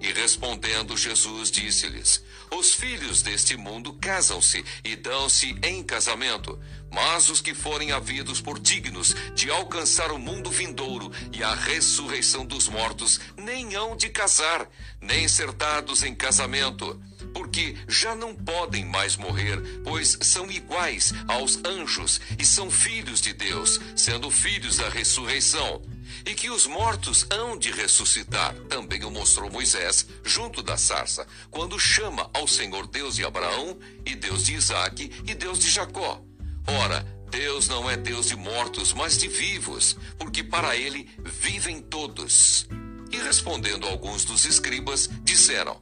E 0.00 0.12
respondendo 0.12 0.96
Jesus 0.96 1.52
disse-lhes: 1.52 2.20
Os 2.50 2.74
filhos 2.74 3.22
deste 3.22 3.56
mundo 3.56 3.92
casam-se 3.92 4.64
e 4.82 4.96
dão-se 4.96 5.56
em 5.62 5.84
casamento, 5.84 6.58
mas 6.90 7.28
os 7.28 7.40
que 7.40 7.54
forem 7.54 7.92
havidos 7.92 8.40
por 8.40 8.58
dignos 8.58 9.14
de 9.32 9.48
alcançar 9.48 10.10
o 10.10 10.18
mundo 10.18 10.50
vindouro 10.50 11.12
e 11.32 11.44
a 11.44 11.54
ressurreição 11.54 12.44
dos 12.44 12.66
mortos, 12.66 13.20
nem 13.36 13.76
hão 13.76 13.94
de 13.94 14.08
casar, 14.08 14.68
nem 15.00 15.28
ser 15.28 15.52
dados 15.52 16.02
em 16.02 16.12
casamento 16.12 17.00
porque 17.32 17.76
já 17.88 18.14
não 18.14 18.34
podem 18.34 18.84
mais 18.84 19.16
morrer, 19.16 19.60
pois 19.84 20.18
são 20.20 20.50
iguais 20.50 21.12
aos 21.28 21.60
anjos 21.64 22.20
e 22.38 22.44
são 22.44 22.70
filhos 22.70 23.20
de 23.20 23.32
Deus, 23.32 23.80
sendo 23.96 24.30
filhos 24.30 24.76
da 24.78 24.88
ressurreição. 24.88 25.82
E 26.26 26.34
que 26.34 26.50
os 26.50 26.66
mortos 26.66 27.26
hão 27.30 27.56
de 27.56 27.70
ressuscitar, 27.70 28.54
também 28.68 29.04
o 29.04 29.10
mostrou 29.10 29.50
Moisés 29.50 30.06
junto 30.24 30.62
da 30.62 30.76
sarça, 30.76 31.26
quando 31.50 31.78
chama 31.78 32.28
ao 32.34 32.46
Senhor 32.46 32.86
Deus 32.86 33.16
de 33.16 33.24
Abraão, 33.24 33.78
e 34.04 34.14
Deus 34.14 34.44
de 34.44 34.54
Isaque, 34.54 35.10
e 35.26 35.34
Deus 35.34 35.60
de 35.60 35.70
Jacó. 35.70 36.20
Ora, 36.66 37.06
Deus 37.30 37.68
não 37.68 37.88
é 37.88 37.96
Deus 37.96 38.26
de 38.26 38.36
mortos, 38.36 38.92
mas 38.92 39.16
de 39.16 39.28
vivos, 39.28 39.96
porque 40.18 40.42
para 40.42 40.76
ele 40.76 41.08
vivem 41.24 41.80
todos. 41.80 42.66
E 43.12 43.16
respondendo 43.16 43.86
alguns 43.86 44.24
dos 44.24 44.44
escribas, 44.44 45.08
disseram: 45.22 45.80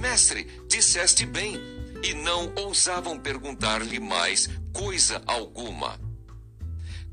Mestre, 0.00 0.46
disseste 0.66 1.26
bem, 1.26 1.60
e 2.02 2.14
não 2.14 2.52
ousavam 2.56 3.18
perguntar-lhe 3.18 4.00
mais 4.00 4.48
coisa 4.72 5.22
alguma. 5.26 6.00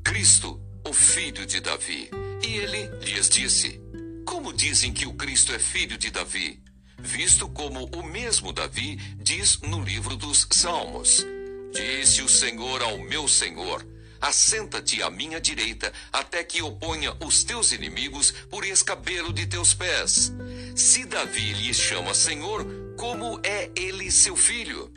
Cristo, 0.02 0.58
o 0.88 0.92
filho 0.92 1.44
de 1.44 1.60
Davi. 1.60 2.10
E 2.42 2.56
ele 2.56 2.88
lhes 3.04 3.28
disse: 3.28 3.78
Como 4.24 4.54
dizem 4.54 4.92
que 4.92 5.06
o 5.06 5.12
Cristo 5.12 5.52
é 5.52 5.58
filho 5.58 5.98
de 5.98 6.10
Davi? 6.10 6.62
Visto 6.98 7.48
como 7.50 7.84
o 7.94 8.02
mesmo 8.02 8.52
Davi 8.52 8.96
diz 9.18 9.60
no 9.60 9.82
livro 9.82 10.16
dos 10.16 10.46
Salmos: 10.50 11.26
Disse 11.72 12.22
o 12.22 12.28
Senhor 12.28 12.82
ao 12.82 12.98
meu 12.98 13.28
Senhor: 13.28 13.86
Assenta-te 14.20 15.02
à 15.02 15.10
minha 15.10 15.40
direita, 15.40 15.92
até 16.12 16.42
que 16.42 16.58
eu 16.58 16.72
ponha 16.72 17.16
os 17.24 17.44
teus 17.44 17.72
inimigos 17.72 18.32
por 18.50 18.64
escabelo 18.64 19.32
de 19.32 19.46
teus 19.46 19.74
pés. 19.74 20.32
Se 20.74 21.04
Davi 21.04 21.52
lhe 21.52 21.72
chama 21.72 22.14
Senhor, 22.14 22.66
como 22.96 23.40
é 23.44 23.70
ele 23.76 24.10
seu 24.10 24.36
filho? 24.36 24.92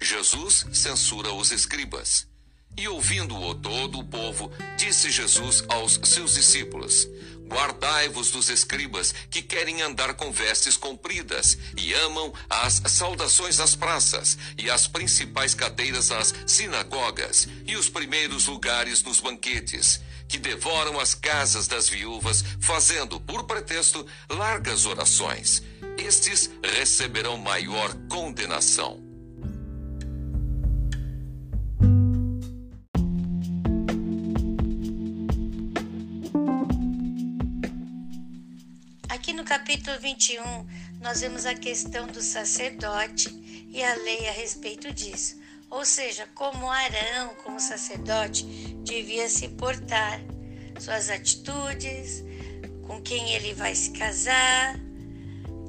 Jesus 0.00 0.66
censura 0.72 1.32
os 1.32 1.52
escribas. 1.52 2.31
E 2.76 2.88
ouvindo-o 2.88 3.54
todo 3.54 3.98
o 3.98 4.04
povo, 4.04 4.50
disse 4.78 5.10
Jesus 5.10 5.62
aos 5.68 6.00
seus 6.04 6.34
discípulos: 6.34 7.06
Guardai-vos 7.52 8.30
dos 8.30 8.48
escribas 8.48 9.14
que 9.30 9.42
querem 9.42 9.82
andar 9.82 10.14
com 10.14 10.32
vestes 10.32 10.74
compridas 10.74 11.58
e 11.76 11.92
amam 11.92 12.32
as 12.48 12.80
saudações 12.86 13.60
às 13.60 13.76
praças 13.76 14.38
e 14.56 14.70
as 14.70 14.86
principais 14.86 15.54
cadeiras 15.54 16.10
às 16.10 16.32
sinagogas 16.46 17.46
e 17.66 17.76
os 17.76 17.90
primeiros 17.90 18.46
lugares 18.46 19.02
nos 19.02 19.20
banquetes, 19.20 20.00
que 20.26 20.38
devoram 20.38 20.98
as 20.98 21.14
casas 21.14 21.68
das 21.68 21.90
viúvas, 21.90 22.42
fazendo 22.58 23.20
por 23.20 23.44
pretexto 23.44 24.06
largas 24.30 24.86
orações. 24.86 25.62
Estes 25.98 26.48
receberão 26.64 27.36
maior 27.36 27.92
condenação. 28.08 29.01
No 39.42 39.48
capítulo 39.48 39.98
21, 39.98 40.40
nós 41.00 41.20
vemos 41.20 41.46
a 41.46 41.52
questão 41.52 42.06
do 42.06 42.22
sacerdote 42.22 43.28
e 43.72 43.82
a 43.82 43.92
lei 43.96 44.28
a 44.28 44.32
respeito 44.32 44.94
disso. 44.94 45.36
Ou 45.68 45.84
seja, 45.84 46.28
como 46.32 46.70
Arão, 46.70 47.34
como 47.42 47.58
sacerdote, 47.58 48.44
devia 48.84 49.28
se 49.28 49.48
portar, 49.48 50.20
suas 50.78 51.10
atitudes, 51.10 52.22
com 52.86 53.02
quem 53.02 53.32
ele 53.34 53.52
vai 53.52 53.74
se 53.74 53.90
casar. 53.90 54.78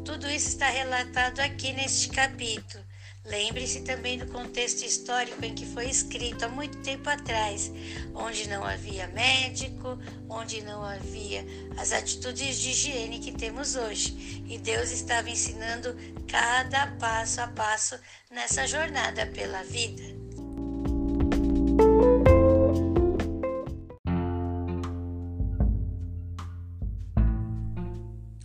Tudo 0.06 0.30
isso 0.30 0.50
está 0.50 0.70
relatado 0.70 1.39
aqui 1.39 1.74
neste 1.74 2.10
capítulo. 2.10 2.84
Lembre-se 3.25 3.82
também 3.82 4.18
do 4.18 4.25
contexto 4.25 4.84
histórico 4.84 5.44
em 5.46 5.56
que 5.56 5.65
foi 5.65 5.86
escrito 5.89 6.44
há 6.44 6.50
muito 6.50 6.77
tempo 6.80 7.10
atrás, 7.10 7.72
onde 8.13 8.50
não 8.50 8.65
havia 8.65 9.08
médico, 9.08 9.98
onde 10.27 10.62
não 10.62 10.84
havia 10.84 11.46
as 11.77 11.94
atitudes 11.94 12.60
de 12.60 12.72
higiene 12.72 13.20
que 13.20 13.32
temos 13.32 13.75
hoje. 13.75 14.44
E 14.46 14.58
Deus 14.58 14.92
estava 14.92 15.30
ensinando 15.30 15.96
cada 16.27 16.88
passo 16.98 17.39
a 17.39 17.48
passo 17.48 17.98
nessa 18.30 18.68
jornada 18.68 19.25
pela 19.27 19.63
vida. 19.63 20.03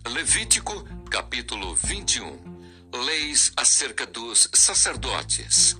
Levítico 0.07 0.85
capítulo 1.09 1.75
21 1.75 2.48
leis 2.93 3.51
acerca 3.55 4.05
dos 4.05 4.49
sacerdotes. 4.53 5.77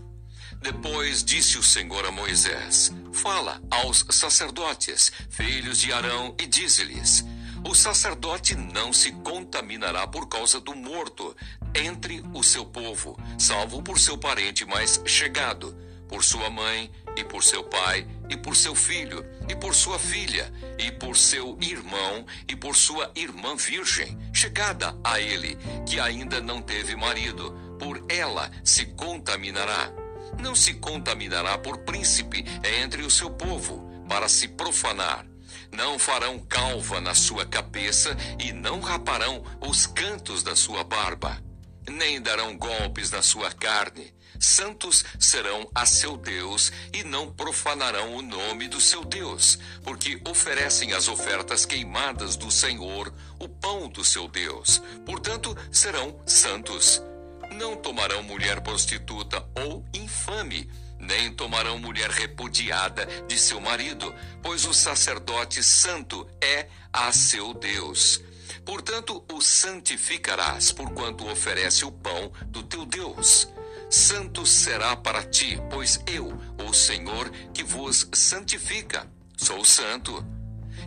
Depois 0.62 1.24
disse 1.24 1.58
o 1.58 1.63
Senhor 1.63 2.06
a 2.06 2.12
Moisés: 2.12 2.92
Fala 3.13 3.62
aos 3.72 4.06
sacerdotes, 4.10 5.12
filhos 5.30 5.80
de 5.80 5.94
Arão, 5.94 6.36
e 6.39 6.46
dize-lhes: 6.46 7.24
O 7.63 7.74
sacerdote 7.74 8.56
não 8.56 8.92
se 8.92 9.12
contaminará 9.12 10.06
por 10.06 10.28
causa 10.28 10.60
do 10.60 10.75
morto 10.75 11.36
entre 11.74 12.24
o 12.34 12.44
seu 12.44 12.66
povo, 12.66 13.18
salvo 13.38 13.82
por 13.82 14.00
seu 14.00 14.18
parente 14.18 14.66
mais 14.66 15.01
chegado, 15.06 15.75
por 16.08 16.24
sua 16.24 16.50
mãe 16.50 16.92
e 17.20 17.24
por 17.24 17.44
seu 17.44 17.64
pai 17.64 18.08
e 18.30 18.38
por 18.38 18.56
seu 18.56 18.76
filho, 18.76 19.26
e 19.50 19.56
por 19.56 19.74
sua 19.74 19.98
filha, 19.98 20.54
e 20.78 20.92
por 20.92 21.18
seu 21.18 21.58
irmão, 21.60 22.26
e 22.48 22.56
por 22.56 22.76
sua 22.76 23.12
irmã 23.16 23.56
virgem, 23.56 24.18
chegada 24.32 24.96
a 25.04 25.20
ele, 25.20 25.58
que 25.86 26.00
ainda 26.00 26.40
não 26.40 26.62
teve 26.62 26.96
marido, 26.96 27.52
por 27.80 28.06
ela 28.08 28.52
se 28.64 28.86
contaminará. 28.86 29.92
Não 30.40 30.54
se 30.54 30.76
contaminará 30.76 31.58
por 31.58 31.80
príncipe 31.80 32.46
entre 32.82 33.02
o 33.02 33.10
seu 33.10 33.32
povo, 33.32 33.90
para 34.08 34.30
se 34.30 34.48
profanar. 34.48 35.26
Não 35.72 35.98
farão 35.98 36.40
calva 36.40 37.02
na 37.02 37.16
sua 37.16 37.46
cabeça 37.46 38.16
e 38.40 38.54
não 38.54 38.80
raparão 38.80 39.44
os 39.60 39.88
cantos 39.88 40.44
da 40.44 40.56
sua 40.56 40.84
barba, 40.84 41.42
nem 41.88 42.22
darão 42.22 42.56
golpes 42.56 43.10
na 43.12 43.22
sua 43.22 43.52
carne 43.52 44.14
Santos 44.39 45.03
serão 45.19 45.69
a 45.75 45.86
seu 45.86 46.15
Deus 46.15 46.72
e 46.93 47.03
não 47.03 47.29
profanarão 47.29 48.15
o 48.15 48.22
nome 48.22 48.69
do 48.69 48.79
seu 48.79 49.03
Deus, 49.03 49.60
porque 49.84 50.22
oferecem 50.25 50.93
as 50.93 51.10
ofertas 51.10 51.65
queimadas 51.65 52.38
do 52.38 52.50
Senhor, 52.50 53.13
o 53.38 53.50
pão 53.50 53.89
do 53.89 54.03
seu 54.03 54.29
Deus. 54.29 54.81
Portanto, 55.05 55.55
serão 55.72 56.17
santos. 56.25 57.03
Não 57.51 57.75
tomarão 57.75 58.24
mulher 58.24 58.62
prostituta 58.62 59.46
ou 59.55 59.84
infame, 59.93 60.72
nem 60.98 61.34
tomarão 61.34 61.77
mulher 61.77 62.10
repudiada 62.10 63.05
de 63.27 63.38
seu 63.38 63.60
marido, 63.60 64.13
pois 64.41 64.65
o 64.65 64.74
sacerdote 64.74 65.62
santo 65.62 66.25
é 66.41 66.67
a 66.93 67.12
seu 67.12 67.53
Deus. 67.53 68.21
Portanto, 68.63 69.23
o 69.32 69.41
santificarás, 69.41 70.71
porquanto 70.71 71.28
oferece 71.28 71.84
o 71.84 71.91
pão 71.91 72.32
do 72.47 72.63
teu 72.63 72.86
Deus. 72.86 73.47
Santo 73.89 74.45
será 74.45 74.95
para 74.95 75.23
ti, 75.23 75.60
pois 75.69 75.99
eu, 76.06 76.38
o 76.67 76.73
Senhor, 76.73 77.30
que 77.52 77.63
vos 77.63 78.08
santifica, 78.13 79.08
sou 79.36 79.65
santo. 79.65 80.23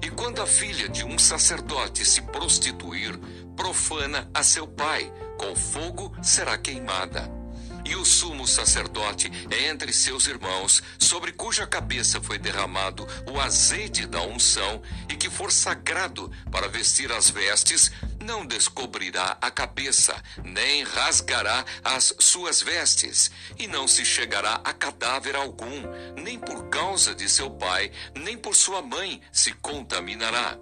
E 0.01 0.09
quando 0.09 0.41
a 0.41 0.47
filha 0.47 0.89
de 0.89 1.05
um 1.05 1.19
sacerdote 1.19 2.05
se 2.05 2.23
prostituir, 2.23 3.19
profana 3.57 4.31
a 4.33 4.45
seu 4.45 4.69
pai, 4.69 5.13
com 5.37 5.55
fogo 5.57 6.15
será 6.23 6.57
queimada. 6.57 7.42
E 7.85 7.97
o 7.97 8.05
sumo 8.05 8.47
sacerdote 8.47 9.31
é 9.51 9.69
entre 9.69 9.93
seus 9.93 10.27
irmãos, 10.27 10.83
sobre 10.99 11.33
cuja 11.33 11.67
cabeça 11.67 12.21
foi 12.21 12.39
derramado 12.39 13.07
o 13.31 13.41
azeite 13.41 14.07
da 14.07 14.23
unção, 14.23 14.81
e 15.09 15.17
que 15.17 15.29
for 15.29 15.51
sagrado 15.51 16.31
para 16.51 16.69
vestir 16.69 17.11
as 17.11 17.29
vestes, 17.29 17.91
não 18.21 18.47
descobrirá 18.47 19.37
a 19.41 19.51
cabeça, 19.51 20.15
nem 20.45 20.85
rasgará 20.85 21.65
as 21.83 22.15
suas 22.19 22.63
vestes, 22.63 23.31
e 23.59 23.67
não 23.67 23.89
se 23.89 24.05
chegará 24.05 24.61
a 24.65 24.73
cadáver 24.73 25.35
algum, 25.35 25.83
nem 26.17 26.39
por 26.39 26.69
causa 26.69 27.15
de 27.15 27.29
seu 27.29 27.51
pai, 27.51 27.91
nem 28.15 28.39
por 28.39 28.55
sua 28.55 28.81
mãe 28.81 29.21
se 29.33 29.53
contaminará. 29.55 30.57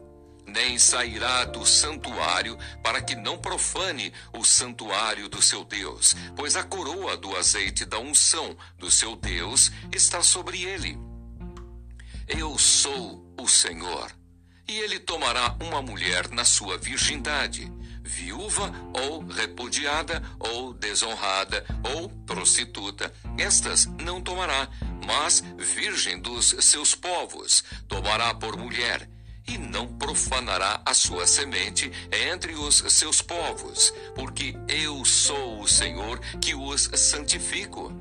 Nem 0.53 0.79
sairá 0.81 1.45
do 1.45 1.65
santuário 1.65 2.59
para 2.83 3.01
que 3.01 3.15
não 3.15 3.39
profane 3.39 4.13
o 4.33 4.45
santuário 4.45 5.29
do 5.29 5.41
seu 5.41 5.65
Deus, 5.65 6.17
pois 6.35 6.57
a 6.57 6.65
coroa 6.65 7.17
do 7.17 7.37
azeite 7.37 7.85
da 7.85 8.01
unção 8.01 8.57
do 8.77 8.91
seu 8.91 9.15
Deus 9.15 9.71
está 9.93 10.23
sobre 10.23 10.63
ele. 10.65 10.99
Eu 12.27 12.59
sou 12.59 13.25
o 13.39 13.47
Senhor 13.47 14.11
e 14.67 14.77
ele 14.79 14.99
tomará 14.99 15.57
uma 15.61 15.81
mulher 15.81 16.29
na 16.31 16.45
sua 16.45 16.77
virgindade, 16.77 17.73
viúva 18.03 18.73
ou 18.93 19.25
repudiada 19.25 20.21
ou 20.41 20.75
desonrada 20.75 21.65
ou 21.95 22.09
prostituta. 22.27 23.13
Estas 23.39 23.87
não 23.87 24.21
tomará, 24.21 24.69
mas 25.07 25.45
virgem 25.57 26.21
dos 26.21 26.57
seus 26.61 26.93
povos 26.95 27.63
tomará 27.87 28.35
por 28.35 28.57
mulher 28.57 29.09
e 29.51 29.59
não 29.59 29.89
profanará 29.89 30.81
a 30.87 30.95
sua 30.95 31.27
semente 31.27 31.91
entre 32.13 32.55
os 32.55 32.85
seus 32.89 33.21
povos, 33.21 33.93
porque 34.15 34.55
eu 34.69 35.05
sou 35.05 35.61
o 35.61 35.67
Senhor 35.67 36.21
que 36.41 36.55
os 36.55 36.89
santifico. 36.95 37.93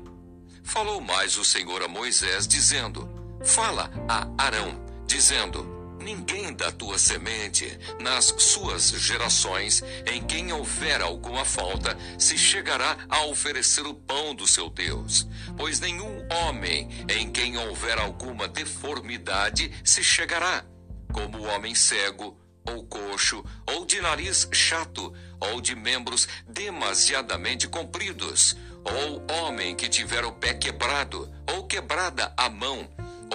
Falou 0.62 1.00
mais 1.00 1.36
o 1.36 1.44
Senhor 1.44 1.82
a 1.82 1.88
Moisés, 1.88 2.46
dizendo: 2.46 3.08
Fala 3.44 3.90
a 4.08 4.28
Arão, 4.38 4.80
dizendo: 5.08 5.80
Ninguém 6.00 6.54
da 6.54 6.70
tua 6.70 6.98
semente, 6.98 7.78
nas 8.00 8.32
suas 8.38 8.90
gerações, 8.90 9.82
em 10.06 10.22
quem 10.22 10.52
houver 10.52 11.02
alguma 11.02 11.44
falta, 11.44 11.98
se 12.16 12.38
chegará 12.38 12.96
a 13.08 13.24
oferecer 13.26 13.86
o 13.86 13.92
pão 13.92 14.34
do 14.34 14.46
seu 14.46 14.70
Deus. 14.70 15.26
Pois 15.56 15.80
nenhum 15.80 16.26
homem 16.30 16.88
em 17.08 17.30
quem 17.30 17.58
houver 17.58 17.98
alguma 17.98 18.46
deformidade 18.46 19.70
se 19.84 20.02
chegará, 20.02 20.64
como 21.12 21.38
o 21.38 21.46
homem 21.46 21.74
cego, 21.74 22.38
ou 22.64 22.84
coxo, 22.84 23.44
ou 23.66 23.84
de 23.84 24.00
nariz 24.00 24.48
chato, 24.52 25.12
ou 25.40 25.60
de 25.60 25.74
membros 25.74 26.28
demasiadamente 26.46 27.68
compridos, 27.68 28.56
ou 28.84 29.24
homem 29.44 29.74
que 29.74 29.88
tiver 29.88 30.24
o 30.24 30.32
pé 30.32 30.54
quebrado, 30.54 31.30
ou 31.52 31.66
quebrada 31.66 32.32
a 32.36 32.48
mão, 32.48 32.88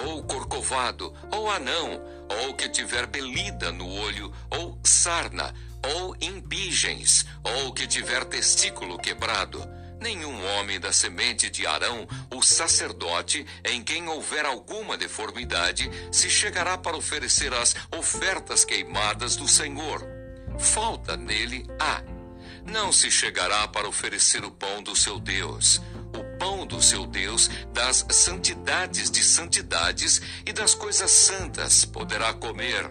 ou 0.04 0.22
corcovado, 0.22 1.12
ou 1.30 1.50
anão, 1.50 2.02
ou 2.28 2.54
que 2.54 2.68
tiver 2.68 3.06
belida 3.06 3.72
no 3.72 3.88
olho, 3.88 4.32
ou 4.50 4.78
sarna, 4.84 5.54
ou 5.82 6.16
impigens, 6.20 7.26
ou 7.42 7.72
que 7.72 7.86
tiver 7.86 8.24
testículo 8.24 8.98
quebrado. 8.98 9.75
Nenhum 10.00 10.44
homem 10.44 10.78
da 10.78 10.92
semente 10.92 11.48
de 11.48 11.66
Arão, 11.66 12.06
o 12.34 12.42
sacerdote, 12.42 13.46
em 13.64 13.82
quem 13.82 14.08
houver 14.08 14.44
alguma 14.44 14.96
deformidade, 14.96 15.90
se 16.12 16.28
chegará 16.28 16.76
para 16.76 16.96
oferecer 16.96 17.52
as 17.54 17.74
ofertas 17.96 18.64
queimadas 18.64 19.36
do 19.36 19.48
Senhor. 19.48 20.06
Falta 20.58 21.16
nele 21.16 21.66
há. 21.80 22.02
Não 22.64 22.92
se 22.92 23.10
chegará 23.10 23.66
para 23.68 23.88
oferecer 23.88 24.44
o 24.44 24.50
pão 24.50 24.82
do 24.82 24.94
seu 24.94 25.18
Deus. 25.18 25.80
O 26.12 26.38
pão 26.38 26.66
do 26.66 26.82
seu 26.82 27.06
Deus, 27.06 27.48
das 27.72 28.04
santidades 28.10 29.10
de 29.10 29.22
santidades 29.22 30.20
e 30.44 30.52
das 30.52 30.74
coisas 30.74 31.10
santas 31.10 31.84
poderá 31.84 32.34
comer. 32.34 32.90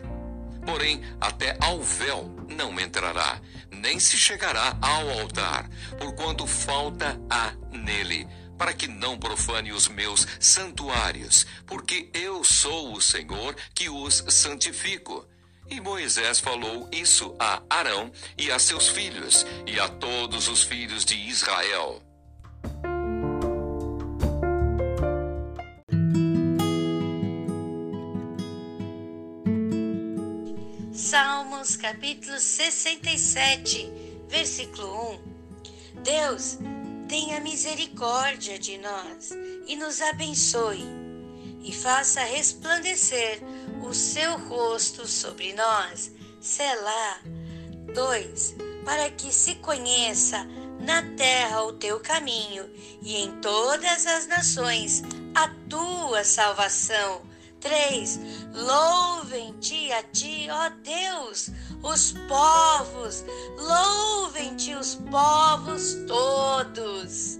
Porém, 0.65 1.03
até 1.21 1.55
ao 1.59 1.81
véu 1.83 2.35
não 2.49 2.79
entrará, 2.79 3.39
nem 3.75 3.99
se 3.99 4.17
chegará 4.17 4.77
ao 4.81 5.09
altar, 5.19 5.69
porquanto 5.99 6.47
falta 6.47 7.19
há 7.29 7.53
nele, 7.71 8.27
para 8.57 8.73
que 8.73 8.87
não 8.87 9.17
profane 9.17 9.71
os 9.71 9.87
meus 9.87 10.25
santuários, 10.39 11.45
porque 11.65 12.09
eu 12.13 12.43
sou 12.43 12.93
o 12.93 13.01
Senhor 13.01 13.55
que 13.73 13.89
os 13.89 14.23
santifico. 14.29 15.27
E 15.67 15.81
Moisés 15.81 16.39
falou 16.39 16.87
isso 16.91 17.35
a 17.39 17.61
Arão 17.69 18.11
e 18.37 18.51
a 18.51 18.59
seus 18.59 18.87
filhos, 18.87 19.45
e 19.65 19.79
a 19.79 19.87
todos 19.87 20.47
os 20.47 20.63
filhos 20.63 21.03
de 21.03 21.15
Israel. 21.15 22.04
Salmos 31.65 31.77
capítulo 31.77 32.39
67, 32.39 33.91
versículo 34.29 35.19
1. 35.95 36.03
Deus, 36.03 36.59
tenha 37.07 37.39
misericórdia 37.39 38.59
de 38.59 38.77
nós 38.77 39.31
e 39.65 39.75
nos 39.75 39.99
abençoe, 39.99 40.85
e 41.63 41.73
faça 41.73 42.21
resplandecer 42.21 43.41
o 43.83 43.95
seu 43.95 44.37
rosto 44.37 45.07
sobre 45.07 45.53
nós. 45.53 46.11
Selá. 46.39 47.21
2. 47.95 48.55
Para 48.85 49.09
que 49.09 49.33
se 49.33 49.55
conheça 49.55 50.45
na 50.79 51.01
terra 51.15 51.63
o 51.63 51.73
teu 51.73 51.99
caminho 51.99 52.69
e 53.01 53.15
em 53.15 53.41
todas 53.41 54.05
as 54.05 54.27
nações 54.27 55.01
a 55.33 55.47
tua 55.67 56.23
salvação. 56.23 57.23
3. 57.59 58.19
Louvem-te 58.53 59.91
a 59.91 60.03
ti, 60.03 60.47
ó 60.49 60.69
Deus, 60.83 61.49
os 61.81 62.13
povos, 62.27 63.23
louvem-te 63.57 64.75
os 64.75 64.95
povos 65.09 65.95
todos. 66.07 67.39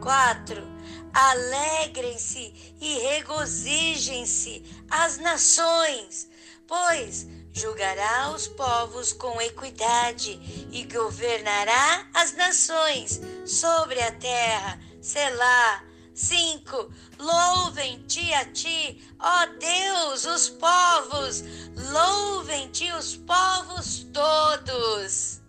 4 0.00 0.78
Alegrem-se 1.12 2.76
e 2.80 2.98
regozijem-se 2.98 4.62
as 4.88 5.18
nações, 5.18 6.28
pois 6.66 7.26
julgará 7.52 8.30
os 8.30 8.46
povos 8.46 9.12
com 9.12 9.40
equidade 9.40 10.38
e 10.70 10.84
governará 10.84 12.06
as 12.14 12.34
nações 12.34 13.20
sobre 13.44 14.00
a 14.00 14.12
terra. 14.12 14.78
Selá. 15.00 15.87
5. 16.18 16.90
Louvem-te 17.20 18.34
a 18.34 18.44
ti, 18.46 19.00
ó 19.20 19.46
Deus, 19.46 20.24
os 20.24 20.48
povos, 20.48 21.44
louvem-te 21.92 22.90
os 22.92 23.14
povos 23.14 24.04
todos. 24.12 25.40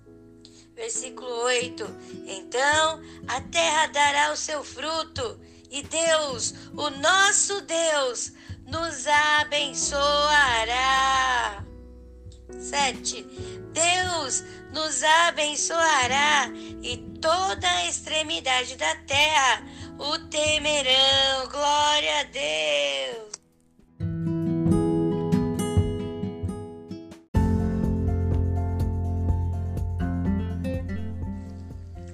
Versículo 0.76 1.46
8: 1.46 1.84
Então 2.28 3.02
a 3.28 3.42
terra 3.42 3.88
dará 3.88 4.32
o 4.32 4.38
seu 4.38 4.64
fruto 4.64 5.40
e 5.72 5.82
Deus, 5.82 6.54
o 6.74 6.92
nosso 6.92 7.62
Deus, 7.62 8.32
nos 8.68 9.08
abençoará. 9.40 11.66
7. 12.60 13.24
Deus 13.74 14.44
nos 14.72 15.04
abençoará 15.04 16.52
e 16.84 16.98
toda 17.20 17.68
a 17.68 17.88
extremidade 17.88 18.76
da 18.76 18.96
terra 18.98 19.64
o 20.00 20.18
temerão. 20.30 21.48
Glória 21.52 22.20
a 22.20 22.24
Deus. 22.24 23.30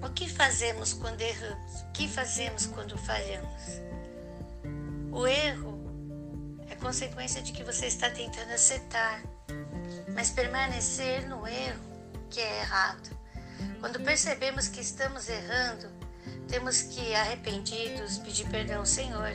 O 0.02 0.10
que 0.14 0.28
fazemos 0.28 0.94
quando 0.94 1.22
erramos? 1.22 1.86
que 1.94 2.10
fazemos 2.10 2.66
quando 2.66 2.98
falhamos? 2.98 3.82
O 5.12 5.26
erro 5.26 5.80
é 6.70 6.76
consequência 6.76 7.42
de 7.42 7.54
que 7.54 7.64
você 7.64 7.86
está 7.86 8.10
tentando 8.10 8.52
acertar, 8.52 9.24
mas 10.14 10.30
permanecer 10.32 11.26
no 11.28 11.48
erro 11.48 11.80
que 12.30 12.42
é 12.42 12.60
errado. 12.60 13.18
Quando 13.80 14.02
percebemos 14.02 14.68
que 14.68 14.82
estamos 14.82 15.30
errando, 15.30 15.90
temos 16.48 16.82
que, 16.82 17.14
arrependidos, 17.16 18.18
pedir 18.20 18.48
perdão 18.50 18.80
ao 18.80 18.86
Senhor 18.86 19.32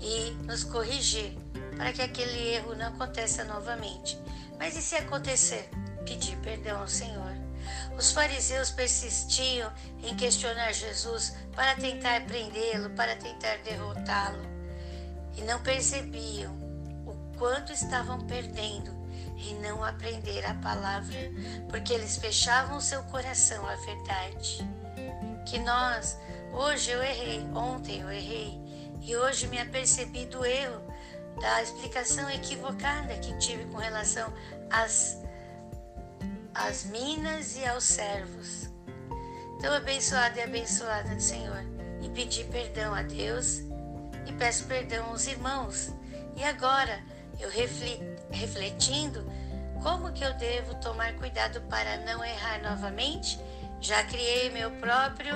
e 0.00 0.30
nos 0.44 0.64
corrigir 0.64 1.36
para 1.76 1.92
que 1.92 2.02
aquele 2.02 2.54
erro 2.54 2.74
não 2.74 2.88
aconteça 2.88 3.44
novamente. 3.44 4.18
Mas 4.58 4.76
e 4.76 4.82
se 4.82 4.96
acontecer? 4.96 5.68
Pedir 6.04 6.36
perdão 6.38 6.80
ao 6.80 6.88
Senhor 6.88 7.48
os 7.96 8.12
fariseus 8.12 8.70
persistiam 8.70 9.72
em 10.02 10.14
questionar 10.16 10.72
Jesus 10.72 11.34
para 11.54 11.74
tentar 11.74 12.24
prendê-lo, 12.26 12.90
para 12.90 13.16
tentar 13.16 13.58
derrotá-lo, 13.58 14.42
e 15.36 15.42
não 15.42 15.60
percebiam 15.62 16.52
o 17.06 17.36
quanto 17.36 17.72
estavam 17.72 18.20
perdendo 18.26 18.96
em 19.36 19.54
não 19.60 19.84
aprender 19.84 20.44
a 20.46 20.54
palavra, 20.54 21.18
porque 21.68 21.92
eles 21.92 22.16
fechavam 22.16 22.80
seu 22.80 23.02
coração 23.04 23.68
à 23.68 23.74
verdade. 23.76 24.58
Que 25.46 25.58
nós, 25.58 26.16
hoje 26.52 26.90
eu 26.90 27.02
errei, 27.02 27.40
ontem 27.54 28.00
eu 28.00 28.10
errei, 28.10 28.58
e 29.02 29.16
hoje 29.16 29.46
me 29.48 29.58
apercebi 29.58 30.26
do 30.26 30.44
erro, 30.44 30.82
da 31.40 31.62
explicação 31.62 32.28
equivocada 32.30 33.14
que 33.18 33.36
tive 33.38 33.64
com 33.66 33.76
relação 33.76 34.32
às 34.70 35.20
às 36.54 36.84
minas 36.84 37.56
e 37.56 37.64
aos 37.64 37.84
servos. 37.84 38.68
Então, 39.56 39.72
abençoado 39.74 40.38
e 40.38 40.42
abençoada 40.42 41.14
do 41.14 41.22
Senhor, 41.22 41.64
e 42.02 42.08
pedir 42.10 42.46
perdão 42.46 42.94
a 42.94 43.02
Deus 43.02 43.60
e 44.26 44.32
peço 44.32 44.64
perdão 44.66 45.06
aos 45.06 45.26
irmãos. 45.26 45.92
E 46.36 46.44
agora, 46.44 47.00
eu 47.40 47.48
refletindo, 48.30 49.24
como 49.82 50.12
que 50.12 50.24
eu 50.24 50.34
devo 50.34 50.74
tomar 50.76 51.14
cuidado 51.14 51.60
para 51.62 51.96
não 51.98 52.24
errar 52.24 52.60
novamente? 52.62 53.38
Já 53.80 54.02
criei 54.04 54.50
meu 54.50 54.70
próprio 54.72 55.34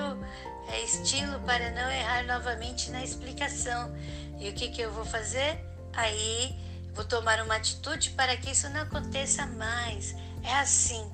é, 0.67 0.81
estilo 0.83 1.39
para 1.41 1.71
não 1.71 1.91
errar 1.91 2.23
novamente 2.25 2.89
na 2.91 3.03
explicação. 3.03 3.95
E 4.39 4.49
o 4.49 4.53
que, 4.53 4.69
que 4.69 4.81
eu 4.81 4.91
vou 4.91 5.05
fazer? 5.05 5.59
Aí 5.93 6.55
vou 6.93 7.05
tomar 7.05 7.41
uma 7.41 7.55
atitude 7.55 8.11
para 8.11 8.35
que 8.37 8.51
isso 8.51 8.69
não 8.69 8.81
aconteça 8.81 9.45
mais. 9.45 10.15
É 10.43 10.53
assim. 10.55 11.09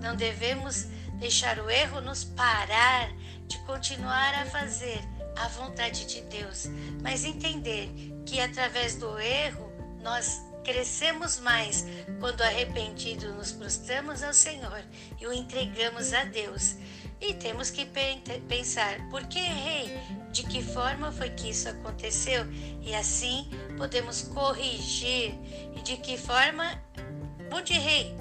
Não 0.00 0.16
devemos 0.16 0.84
deixar 1.18 1.58
o 1.58 1.70
erro 1.70 2.00
nos 2.00 2.24
parar 2.24 3.10
de 3.46 3.58
continuar 3.60 4.34
a 4.34 4.46
fazer 4.46 5.00
a 5.36 5.48
vontade 5.48 6.06
de 6.06 6.20
Deus, 6.22 6.66
mas 7.00 7.24
entender 7.24 7.90
que 8.26 8.40
através 8.40 8.96
do 8.96 9.18
erro 9.18 9.72
nós 10.02 10.40
crescemos 10.62 11.38
mais 11.40 11.84
quando 12.20 12.42
arrependido 12.42 13.34
nos 13.34 13.52
prostramos 13.52 14.22
ao 14.22 14.32
Senhor 14.32 14.82
e 15.20 15.26
o 15.26 15.32
entregamos 15.32 16.12
a 16.12 16.24
Deus. 16.24 16.76
E 17.20 17.34
temos 17.34 17.70
que 17.70 17.86
pensar: 18.48 19.08
por 19.08 19.24
que 19.26 19.38
errei? 19.38 19.96
De 20.32 20.42
que 20.42 20.62
forma 20.62 21.12
foi 21.12 21.30
que 21.30 21.50
isso 21.50 21.68
aconteceu? 21.68 22.44
E 22.82 22.94
assim 22.94 23.48
podemos 23.76 24.22
corrigir. 24.22 25.34
E 25.76 25.82
de 25.82 25.96
que 25.98 26.16
forma? 26.16 26.82
Onde 27.52 27.74
errei? 27.74 28.16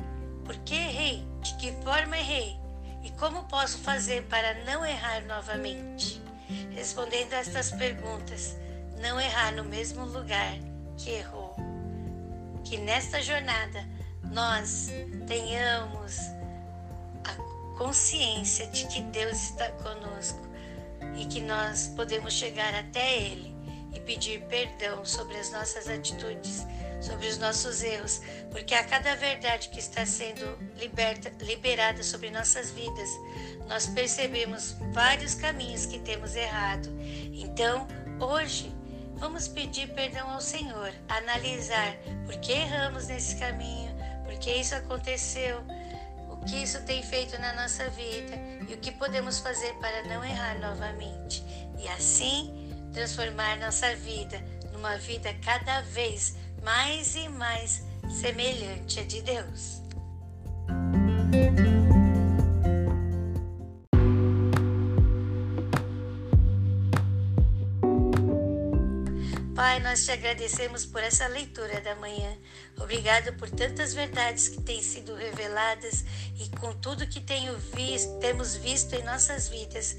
Por 0.45 0.55
que 0.57 0.75
errei? 0.75 1.25
De 1.41 1.55
que 1.55 1.71
forma 1.83 2.17
errei? 2.17 2.59
E 3.03 3.09
como 3.11 3.43
posso 3.45 3.79
fazer 3.79 4.23
para 4.23 4.63
não 4.65 4.85
errar 4.85 5.25
novamente? 5.25 6.21
Respondendo 6.69 7.33
a 7.33 7.37
estas 7.37 7.71
perguntas, 7.71 8.55
não 8.99 9.19
errar 9.19 9.51
no 9.53 9.63
mesmo 9.63 10.05
lugar 10.05 10.53
que 10.97 11.09
errou. 11.09 11.40
Que 12.63 12.77
nesta 12.77 13.21
jornada 13.21 13.87
nós 14.23 14.89
tenhamos 15.27 16.17
a 17.23 17.77
consciência 17.77 18.67
de 18.67 18.87
que 18.87 19.01
Deus 19.01 19.37
está 19.37 19.69
conosco 19.71 20.47
e 21.17 21.25
que 21.25 21.41
nós 21.41 21.87
podemos 21.95 22.33
chegar 22.33 22.73
até 22.73 23.17
Ele 23.17 23.55
e 23.93 23.99
pedir 23.99 24.41
perdão 24.43 25.03
sobre 25.03 25.37
as 25.37 25.51
nossas 25.51 25.87
atitudes 25.89 26.65
sobre 27.01 27.27
os 27.27 27.37
nossos 27.39 27.81
erros, 27.81 28.21
porque 28.51 28.75
a 28.75 28.83
cada 28.83 29.15
verdade 29.15 29.69
que 29.69 29.79
está 29.79 30.05
sendo 30.05 30.57
liberta, 30.77 31.31
liberada 31.43 32.03
sobre 32.03 32.29
nossas 32.29 32.69
vidas, 32.69 33.09
nós 33.67 33.87
percebemos 33.87 34.75
vários 34.93 35.33
caminhos 35.33 35.85
que 35.85 35.99
temos 35.99 36.35
errado. 36.35 36.89
Então, 37.33 37.87
hoje, 38.19 38.71
vamos 39.21 39.47
pedir 39.47 39.87
perdão 39.93 40.31
ao 40.31 40.41
Senhor, 40.41 40.91
analisar 41.07 41.95
por 42.25 42.35
que 42.37 42.53
erramos 42.53 43.07
nesse 43.07 43.35
caminho, 43.35 43.95
por 44.25 44.33
que 44.39 44.49
isso 44.51 44.73
aconteceu, 44.73 45.61
o 46.27 46.37
que 46.43 46.63
isso 46.63 46.81
tem 46.85 47.03
feito 47.03 47.39
na 47.39 47.53
nossa 47.53 47.87
vida 47.91 48.35
e 48.67 48.73
o 48.73 48.77
que 48.79 48.91
podemos 48.91 49.37
fazer 49.37 49.73
para 49.75 50.03
não 50.05 50.25
errar 50.25 50.59
novamente. 50.59 51.43
e 51.77 51.87
assim 51.87 52.67
transformar 52.93 53.57
nossa 53.57 53.95
vida 53.95 54.43
numa 54.73 54.97
vida 54.97 55.33
cada 55.45 55.81
vez 55.81 56.35
mais 56.61 57.15
e 57.15 57.29
mais 57.29 57.83
semelhante 58.09 58.99
a 58.99 59.03
de 59.03 59.21
Deus. 59.21 59.81
Pai, 69.61 69.79
nós 69.79 70.05
te 70.05 70.11
agradecemos 70.11 70.87
por 70.87 71.03
essa 71.03 71.27
leitura 71.27 71.79
da 71.81 71.95
manhã. 71.97 72.35
Obrigado 72.79 73.31
por 73.33 73.47
tantas 73.47 73.93
verdades 73.93 74.47
que 74.47 74.59
têm 74.59 74.81
sido 74.81 75.13
reveladas 75.13 76.03
e 76.39 76.49
com 76.57 76.73
tudo 76.73 77.05
que 77.05 77.19
tenho 77.19 77.55
visto, 77.59 78.17
temos 78.17 78.55
visto 78.55 78.91
em 78.95 79.03
nossas 79.03 79.49
vidas. 79.49 79.95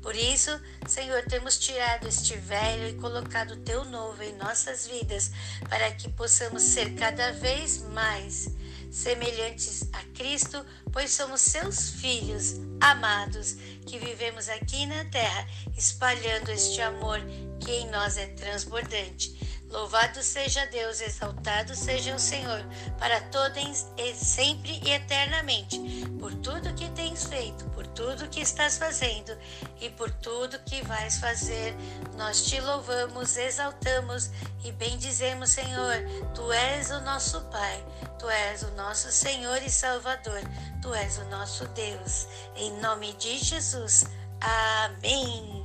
Por 0.00 0.14
isso, 0.14 0.48
Senhor, 0.86 1.24
temos 1.24 1.58
tirado 1.58 2.06
este 2.06 2.36
velho 2.36 2.88
e 2.88 3.00
colocado 3.00 3.54
o 3.54 3.56
teu 3.56 3.84
novo 3.84 4.22
em 4.22 4.32
nossas 4.36 4.86
vidas, 4.86 5.32
para 5.68 5.90
que 5.90 6.08
possamos 6.10 6.62
ser 6.62 6.94
cada 6.94 7.32
vez 7.32 7.82
mais 7.88 8.48
semelhantes 8.92 9.88
a 9.92 10.04
Cristo, 10.16 10.64
pois 10.92 11.10
somos 11.12 11.40
seus 11.40 11.90
filhos 11.90 12.56
amados, 12.80 13.56
que 13.86 13.98
vivemos 13.98 14.48
aqui 14.48 14.86
na 14.86 15.04
terra, 15.06 15.46
espalhando 15.76 16.50
este 16.50 16.80
amor 16.80 17.20
que 17.60 17.70
em 17.70 17.90
nós 17.90 18.16
é 18.16 18.26
transbordante. 18.28 19.49
Louvado 19.70 20.20
seja 20.20 20.66
Deus, 20.66 21.00
exaltado 21.00 21.76
seja 21.76 22.14
o 22.14 22.18
Senhor, 22.18 22.60
para 22.98 23.20
todos 23.20 23.86
e 23.96 24.14
sempre 24.14 24.80
e 24.84 24.90
eternamente, 24.90 25.78
por 26.18 26.34
tudo 26.34 26.74
que 26.74 26.88
tens 26.90 27.24
feito, 27.24 27.64
por 27.66 27.86
tudo 27.86 28.28
que 28.28 28.40
estás 28.40 28.78
fazendo 28.78 29.36
e 29.80 29.88
por 29.90 30.10
tudo 30.10 30.58
que 30.66 30.82
vais 30.82 31.18
fazer. 31.18 31.72
Nós 32.16 32.42
te 32.42 32.60
louvamos, 32.60 33.36
exaltamos 33.36 34.30
e 34.64 34.72
bendizemos, 34.72 35.50
Senhor. 35.50 35.94
Tu 36.34 36.52
és 36.52 36.90
o 36.90 37.00
nosso 37.02 37.40
Pai, 37.42 37.84
tu 38.18 38.28
és 38.28 38.62
o 38.64 38.70
nosso 38.72 39.12
Senhor 39.12 39.62
e 39.62 39.70
Salvador, 39.70 40.40
tu 40.82 40.92
és 40.92 41.18
o 41.18 41.24
nosso 41.26 41.64
Deus. 41.68 42.26
Em 42.56 42.72
nome 42.80 43.12
de 43.14 43.38
Jesus. 43.38 44.04
Amém. 44.40 45.59